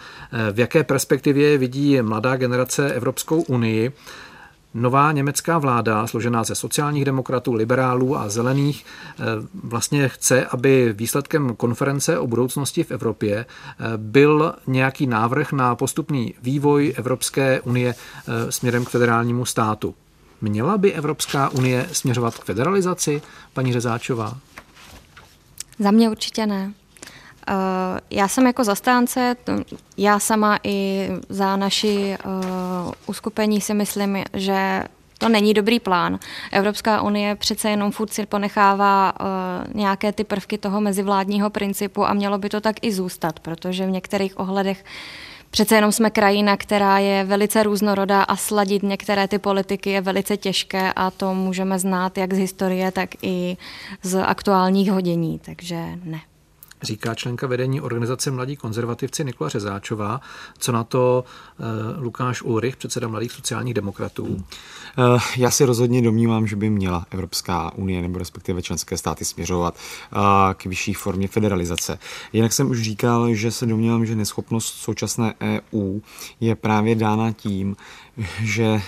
v 0.52 0.58
jaké 0.58 0.84
perspektivě 0.84 1.58
vidí 1.58 2.02
mladá 2.02 2.36
generace 2.36 2.92
Evropskou 2.92 3.42
unii. 3.42 3.92
Nová 4.74 5.12
německá 5.12 5.58
vláda, 5.58 6.06
složená 6.06 6.44
ze 6.44 6.54
sociálních 6.54 7.04
demokratů, 7.04 7.52
liberálů 7.54 8.16
a 8.16 8.28
zelených, 8.28 8.84
eh, 8.84 9.22
vlastně 9.54 10.08
chce, 10.08 10.46
aby 10.46 10.92
výsledkem 10.92 11.56
konference 11.56 12.18
o 12.18 12.26
budoucnosti 12.26 12.84
v 12.84 12.90
Evropě 12.90 13.36
eh, 13.38 13.84
byl 13.96 14.54
nějaký 14.66 15.06
návrh 15.06 15.52
na 15.52 15.74
postupný 15.74 16.34
vývoj 16.42 16.94
Evropské 16.96 17.60
unie 17.60 17.94
eh, 17.94 18.52
směrem 18.52 18.84
k 18.84 18.88
federálnímu 18.88 19.44
státu. 19.44 19.94
Měla 20.40 20.78
by 20.78 20.92
Evropská 20.92 21.48
unie 21.48 21.88
směřovat 21.92 22.38
k 22.38 22.44
federalizaci, 22.44 23.22
paní 23.52 23.72
Řezáčová? 23.72 24.38
Za 25.78 25.90
mě 25.90 26.10
určitě 26.10 26.46
ne. 26.46 26.72
Eh, 27.48 28.00
já 28.10 28.28
jsem 28.28 28.46
jako 28.46 28.64
zastánce, 28.64 29.36
já 29.96 30.18
sama 30.18 30.58
i 30.64 31.08
za 31.28 31.56
naši 31.56 32.16
uh, 32.24 32.92
uskupení 33.06 33.60
si 33.60 33.74
myslím, 33.74 34.24
že 34.32 34.84
to 35.18 35.28
není 35.28 35.54
dobrý 35.54 35.80
plán. 35.80 36.18
Evropská 36.52 37.02
unie 37.02 37.34
přece 37.34 37.70
jenom 37.70 37.92
furt 37.92 38.12
si 38.12 38.26
ponechává 38.26 39.12
uh, 39.20 39.26
nějaké 39.74 40.12
ty 40.12 40.24
prvky 40.24 40.58
toho 40.58 40.80
mezivládního 40.80 41.50
principu 41.50 42.06
a 42.06 42.12
mělo 42.12 42.38
by 42.38 42.48
to 42.48 42.60
tak 42.60 42.76
i 42.82 42.92
zůstat, 42.92 43.40
protože 43.40 43.86
v 43.86 43.90
některých 43.90 44.40
ohledech 44.40 44.84
Přece 45.50 45.74
jenom 45.74 45.92
jsme 45.92 46.10
krajina, 46.10 46.56
která 46.56 46.98
je 46.98 47.24
velice 47.24 47.62
různorodá 47.62 48.22
a 48.22 48.36
sladit 48.36 48.82
některé 48.82 49.28
ty 49.28 49.38
politiky 49.38 49.90
je 49.90 50.00
velice 50.00 50.36
těžké 50.36 50.92
a 50.92 51.10
to 51.10 51.34
můžeme 51.34 51.78
znát 51.78 52.18
jak 52.18 52.34
z 52.34 52.38
historie, 52.38 52.92
tak 52.92 53.10
i 53.22 53.56
z 54.02 54.22
aktuálních 54.22 54.90
hodění, 54.90 55.38
takže 55.38 55.84
ne 56.04 56.20
říká 56.82 57.14
členka 57.14 57.46
vedení 57.46 57.80
organizace 57.80 58.30
Mladí 58.30 58.56
konzervativci 58.56 59.24
Nikola 59.24 59.50
Řezáčová. 59.50 60.20
Co 60.58 60.72
na 60.72 60.84
to 60.84 61.24
uh, 61.58 61.66
Lukáš 62.02 62.42
Ulrich, 62.42 62.76
předseda 62.76 63.08
Mladých 63.08 63.32
sociálních 63.32 63.74
demokratů? 63.74 64.24
Uh, 64.24 65.20
já 65.36 65.50
si 65.50 65.64
rozhodně 65.64 66.02
domnívám, 66.02 66.46
že 66.46 66.56
by 66.56 66.70
měla 66.70 67.06
Evropská 67.10 67.72
unie 67.74 68.02
nebo 68.02 68.18
respektive 68.18 68.62
členské 68.62 68.96
státy 68.96 69.24
směřovat 69.24 69.74
uh, 69.74 70.20
k 70.54 70.64
vyšší 70.64 70.94
formě 70.94 71.28
federalizace. 71.28 71.98
Jinak 72.32 72.52
jsem 72.52 72.70
už 72.70 72.82
říkal, 72.82 73.34
že 73.34 73.50
se 73.50 73.66
domnívám, 73.66 74.06
že 74.06 74.16
neschopnost 74.16 74.74
současné 74.74 75.34
EU 75.40 76.00
je 76.40 76.54
právě 76.54 76.94
dána 76.94 77.32
tím, 77.32 77.76
že 78.42 78.64
eh, 78.64 78.80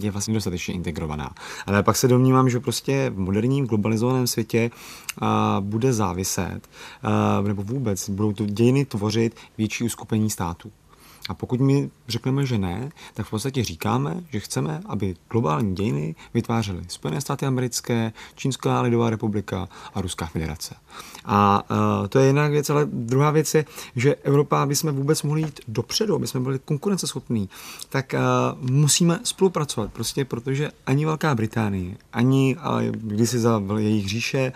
je 0.00 0.10
vlastně 0.10 0.34
dostatečně 0.34 0.74
integrovaná. 0.74 1.30
Ale 1.66 1.82
pak 1.82 1.96
se 1.96 2.08
domnívám, 2.08 2.50
že 2.50 2.60
prostě 2.60 3.12
v 3.14 3.18
moderním 3.18 3.66
globalizovaném 3.66 4.26
světě 4.26 4.70
eh, 4.70 5.26
bude 5.60 5.92
záviset, 5.92 6.68
eh, 7.04 7.48
nebo 7.48 7.62
vůbec 7.62 8.10
budou 8.10 8.32
to 8.32 8.46
dějiny 8.46 8.84
tvořit 8.84 9.36
větší 9.58 9.84
uskupení 9.84 10.30
států. 10.30 10.72
A 11.28 11.34
pokud 11.34 11.60
my 11.60 11.90
řekneme, 12.08 12.46
že 12.46 12.58
ne, 12.58 12.90
tak 13.14 13.26
v 13.26 13.30
podstatě 13.30 13.64
říkáme, 13.64 14.24
že 14.32 14.40
chceme, 14.40 14.80
aby 14.86 15.14
globální 15.30 15.74
dějiny 15.74 16.14
vytvářely 16.34 16.82
Spojené 16.88 17.20
státy 17.20 17.46
americké, 17.46 18.12
Čínská 18.34 18.80
lidová 18.80 19.10
republika 19.10 19.68
a 19.94 20.00
Ruská 20.00 20.26
federace. 20.26 20.74
A 21.24 21.64
uh, 21.70 22.06
to 22.06 22.18
je 22.18 22.26
jedna 22.26 22.48
věc, 22.48 22.70
ale 22.70 22.86
druhá 22.92 23.30
věc 23.30 23.54
je, 23.54 23.64
že 23.96 24.14
Evropa, 24.14 24.62
aby 24.62 24.76
jsme 24.76 24.92
vůbec 24.92 25.22
mohli 25.22 25.40
jít 25.40 25.60
dopředu, 25.68 26.14
aby 26.14 26.26
jsme 26.26 26.40
byli 26.40 26.58
konkurenceschopní, 26.58 27.48
tak 27.88 28.14
uh, 28.14 28.70
musíme 28.70 29.20
spolupracovat, 29.22 29.92
prostě 29.92 30.24
protože 30.24 30.70
ani 30.86 31.06
Velká 31.06 31.34
Británie, 31.34 31.96
ani 32.12 32.56
když 32.90 33.30
si 33.30 33.38
za 33.38 33.62
jejich 33.78 34.08
říše, 34.08 34.52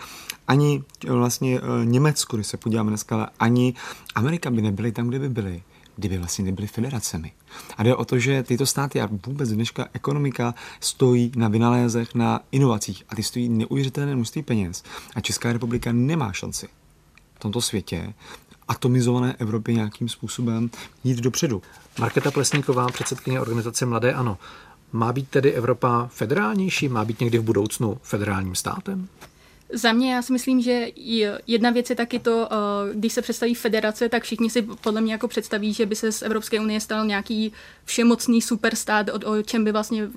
ani 0.47 0.83
vlastně 1.07 1.61
uh, 1.61 1.67
Německo, 1.83 2.37
když 2.37 2.47
se 2.47 2.57
podíváme 2.57 2.89
dneska, 2.89 3.29
ani 3.39 3.73
Amerika 4.15 4.51
by 4.51 4.61
nebyly 4.61 4.91
tam, 4.91 5.07
kde 5.07 5.19
by 5.19 5.29
byly 5.29 5.63
kdyby 6.01 6.17
vlastně 6.17 6.45
nebyly 6.45 6.67
federacemi. 6.67 7.31
A 7.77 7.83
jde 7.83 7.95
o 7.95 8.05
to, 8.05 8.19
že 8.19 8.43
tyto 8.43 8.65
státy 8.65 9.01
a 9.01 9.09
vůbec 9.25 9.49
dneška 9.49 9.87
ekonomika 9.93 10.55
stojí 10.79 11.31
na 11.35 11.47
vynalézech, 11.47 12.15
na 12.15 12.39
inovacích 12.51 13.03
a 13.09 13.15
ty 13.15 13.23
stojí 13.23 13.49
neuvěřitelné 13.49 14.15
množství 14.15 14.41
peněz. 14.41 14.83
A 15.15 15.21
Česká 15.21 15.53
republika 15.53 15.91
nemá 15.91 16.33
šanci 16.33 16.67
v 17.35 17.39
tomto 17.39 17.61
světě 17.61 18.13
atomizované 18.67 19.35
Evropy 19.39 19.73
nějakým 19.73 20.09
způsobem 20.09 20.69
jít 21.03 21.19
dopředu. 21.19 21.61
Marketa 21.99 22.31
Plesníková, 22.31 22.87
předsedkyně 22.87 23.41
organizace 23.41 23.85
Mladé 23.85 24.13
Ano. 24.13 24.37
Má 24.91 25.13
být 25.13 25.29
tedy 25.29 25.51
Evropa 25.51 26.09
federálnější? 26.13 26.89
Má 26.89 27.05
být 27.05 27.19
někdy 27.19 27.37
v 27.37 27.43
budoucnu 27.43 27.97
federálním 28.03 28.55
státem? 28.55 29.07
Za 29.73 29.93
mě 29.93 30.13
já 30.13 30.21
si 30.21 30.33
myslím, 30.33 30.61
že 30.61 30.87
jedna 31.47 31.69
věc 31.69 31.89
je 31.89 31.95
taky 31.95 32.19
to, 32.19 32.47
eh, 32.51 32.93
když 32.93 33.13
se 33.13 33.21
představí 33.21 33.55
federace, 33.55 34.09
tak 34.09 34.23
všichni 34.23 34.49
si 34.49 34.61
podle 34.61 35.01
mě 35.01 35.11
jako 35.11 35.27
představí, 35.27 35.73
že 35.73 35.85
by 35.85 35.95
se 35.95 36.11
z 36.11 36.21
Evropské 36.21 36.59
unie 36.59 36.79
stal 36.79 37.05
nějaký 37.05 37.53
všemocný 37.85 38.41
superstát, 38.41 39.09
o 39.25 39.41
čem 39.43 39.63
by 39.63 39.71
vlastně 39.71 40.07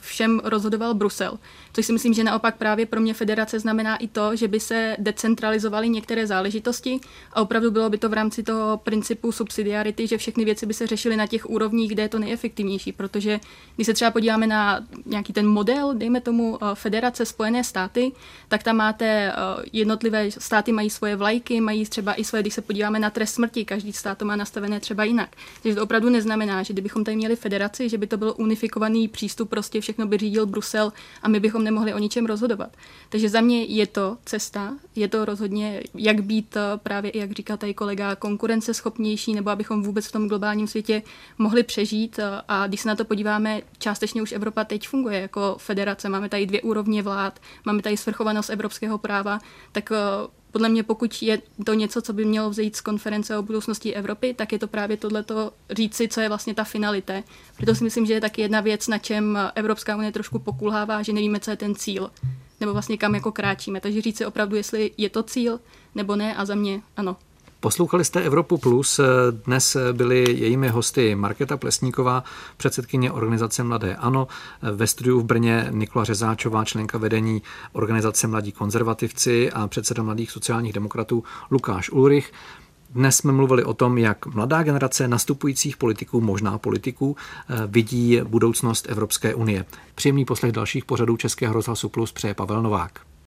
všem 0.00 0.40
rozhodoval 0.44 0.94
Brusel. 0.94 1.38
Což 1.72 1.86
si 1.86 1.92
myslím, 1.92 2.14
že 2.14 2.24
naopak 2.24 2.56
právě 2.56 2.86
pro 2.86 3.00
mě 3.00 3.14
federace 3.14 3.60
znamená 3.60 3.96
i 3.96 4.08
to, 4.08 4.36
že 4.36 4.48
by 4.48 4.60
se 4.60 4.96
decentralizovaly 4.98 5.88
některé 5.88 6.26
záležitosti 6.26 7.00
a 7.32 7.42
opravdu 7.42 7.70
bylo 7.70 7.90
by 7.90 7.98
to 7.98 8.08
v 8.08 8.12
rámci 8.12 8.42
toho 8.42 8.76
principu 8.76 9.32
subsidiarity, 9.32 10.06
že 10.06 10.18
všechny 10.18 10.44
věci 10.44 10.66
by 10.66 10.74
se 10.74 10.86
řešily 10.86 11.16
na 11.16 11.26
těch 11.26 11.50
úrovních, 11.50 11.90
kde 11.90 12.02
je 12.02 12.08
to 12.08 12.18
nejefektivnější, 12.18 12.92
protože 12.92 13.40
když 13.76 13.86
se 13.86 13.94
třeba 13.94 14.10
podíváme 14.10 14.46
na 14.46 14.80
nějaký 15.06 15.32
ten 15.32 15.46
model, 15.46 15.94
dejme 15.94 16.20
tomu 16.20 16.58
eh, 16.62 16.74
federace 16.74 17.24
Spojené 17.24 17.64
státy, 17.64 18.12
tak 18.48 18.62
tam 18.62 18.76
máte 19.00 19.32
eh, 19.32 19.64
jednotlivé 19.72 20.30
státy 20.30 20.72
mají 20.72 20.90
svoje 20.90 21.16
vlajky, 21.16 21.60
mají 21.60 21.84
třeba 21.86 22.14
i 22.14 22.24
svoje, 22.24 22.42
když 22.42 22.54
se 22.54 22.60
podíváme 22.60 22.98
na 22.98 23.10
trest 23.10 23.34
smrti, 23.34 23.64
každý 23.64 23.92
stát 23.92 24.18
to 24.18 24.24
má 24.24 24.36
nastavené 24.36 24.80
třeba 24.80 25.04
jinak. 25.04 25.36
Takže 25.62 25.76
to 25.76 25.82
opravdu 25.82 26.10
neznamená, 26.10 26.62
že 26.62 26.72
kdybychom 26.72 27.04
tady 27.04 27.16
měli 27.16 27.36
federaci, 27.36 27.88
že 27.88 27.98
by 27.98 28.06
to 28.06 28.16
byl 28.16 28.34
unifikovaný 28.38 29.08
přístup, 29.08 29.48
prostě 29.48 29.80
všechno 29.80 30.06
by 30.06 30.18
řídil 30.18 30.46
Brusel 30.46 30.92
a 31.22 31.28
my 31.28 31.40
bychom 31.40 31.64
nemohli 31.64 31.94
o 31.94 31.98
ničem 31.98 32.26
rozhodovat. 32.26 32.70
Takže 33.08 33.28
za 33.28 33.40
mě 33.40 33.64
je 33.64 33.86
to 33.86 34.18
cesta, 34.24 34.74
je 34.96 35.08
to 35.08 35.24
rozhodně, 35.24 35.82
jak 35.94 36.22
být 36.22 36.56
eh, 36.56 36.60
právě, 36.82 37.12
jak 37.14 37.32
říkal 37.32 37.56
tady 37.56 37.74
kolega, 37.74 38.16
konkurenceschopnější, 38.16 39.34
nebo 39.34 39.50
abychom 39.50 39.82
vůbec 39.82 40.06
v 40.06 40.12
tom 40.12 40.28
globálním 40.28 40.66
světě 40.66 41.02
mohli 41.38 41.62
přežít. 41.62 42.18
Eh, 42.18 42.42
a 42.48 42.66
když 42.66 42.80
se 42.80 42.88
na 42.88 42.96
to 42.96 43.04
podíváme, 43.04 43.60
částečně 43.78 44.22
už 44.22 44.32
Evropa 44.32 44.64
teď 44.64 44.88
funguje 44.88 45.20
jako 45.20 45.56
federace. 45.58 46.08
Máme 46.08 46.28
tady 46.28 46.46
dvě 46.46 46.62
úrovně 46.62 47.02
vlád, 47.02 47.40
máme 47.64 47.82
tady 47.82 47.96
svrchovanost 47.96 48.50
evropského 48.50 48.89
práva, 48.98 49.38
tak 49.72 49.92
eh, 49.92 49.96
podle 50.50 50.68
mě, 50.68 50.82
pokud 50.82 51.22
je 51.22 51.42
to 51.64 51.74
něco, 51.74 52.02
co 52.02 52.12
by 52.12 52.24
mělo 52.24 52.50
vzejít 52.50 52.76
z 52.76 52.80
konference 52.80 53.38
o 53.38 53.42
budoucnosti 53.42 53.94
Evropy, 53.94 54.34
tak 54.34 54.52
je 54.52 54.58
to 54.58 54.68
právě 54.68 54.96
tohleto 54.96 55.52
říci, 55.70 56.08
co 56.08 56.20
je 56.20 56.28
vlastně 56.28 56.54
ta 56.54 56.64
finalité. 56.64 57.22
Proto 57.56 57.74
si 57.74 57.84
myslím, 57.84 58.06
že 58.06 58.14
je 58.14 58.20
taky 58.20 58.42
jedna 58.42 58.60
věc, 58.60 58.88
na 58.88 58.98
čem 58.98 59.38
Evropská 59.54 59.96
unie 59.96 60.12
trošku 60.12 60.38
pokulhává, 60.38 61.02
že 61.02 61.12
nevíme, 61.12 61.40
co 61.40 61.50
je 61.50 61.56
ten 61.56 61.74
cíl, 61.74 62.10
nebo 62.60 62.72
vlastně 62.72 62.98
kam 62.98 63.14
jako 63.14 63.32
kráčíme. 63.32 63.80
Takže 63.80 64.00
říci 64.02 64.26
opravdu, 64.26 64.56
jestli 64.56 64.90
je 64.96 65.10
to 65.10 65.22
cíl, 65.22 65.60
nebo 65.94 66.16
ne, 66.16 66.34
a 66.34 66.44
za 66.44 66.54
mě 66.54 66.82
ano. 66.96 67.16
Poslouchali 67.60 68.04
jste 68.04 68.20
Evropu 68.20 68.58
Plus. 68.58 69.00
Dnes 69.46 69.76
byli 69.92 70.24
jejími 70.38 70.68
hosty 70.68 71.14
Markéta 71.14 71.56
Plesníková, 71.56 72.24
předsedkyně 72.56 73.12
organizace 73.12 73.62
Mladé 73.62 73.96
Ano, 73.96 74.28
ve 74.72 74.86
studiu 74.86 75.20
v 75.20 75.24
Brně 75.24 75.68
Nikola 75.70 76.04
Řezáčová, 76.04 76.64
členka 76.64 76.98
vedení 76.98 77.42
organizace 77.72 78.26
Mladí 78.26 78.52
konzervativci 78.52 79.52
a 79.52 79.68
předseda 79.68 80.02
Mladých 80.02 80.30
sociálních 80.30 80.72
demokratů 80.72 81.24
Lukáš 81.50 81.90
Ulrich. 81.90 82.32
Dnes 82.90 83.16
jsme 83.16 83.32
mluvili 83.32 83.64
o 83.64 83.74
tom, 83.74 83.98
jak 83.98 84.26
mladá 84.26 84.62
generace 84.62 85.08
nastupujících 85.08 85.76
politiků, 85.76 86.20
možná 86.20 86.58
politiků, 86.58 87.16
vidí 87.66 88.20
budoucnost 88.24 88.86
Evropské 88.88 89.34
unie. 89.34 89.64
Příjemný 89.94 90.24
poslech 90.24 90.52
dalších 90.52 90.84
pořadů 90.84 91.16
Českého 91.16 91.54
rozhlasu 91.54 91.88
Plus 91.88 92.12
přeje 92.12 92.34
Pavel 92.34 92.62
Novák. 92.62 93.09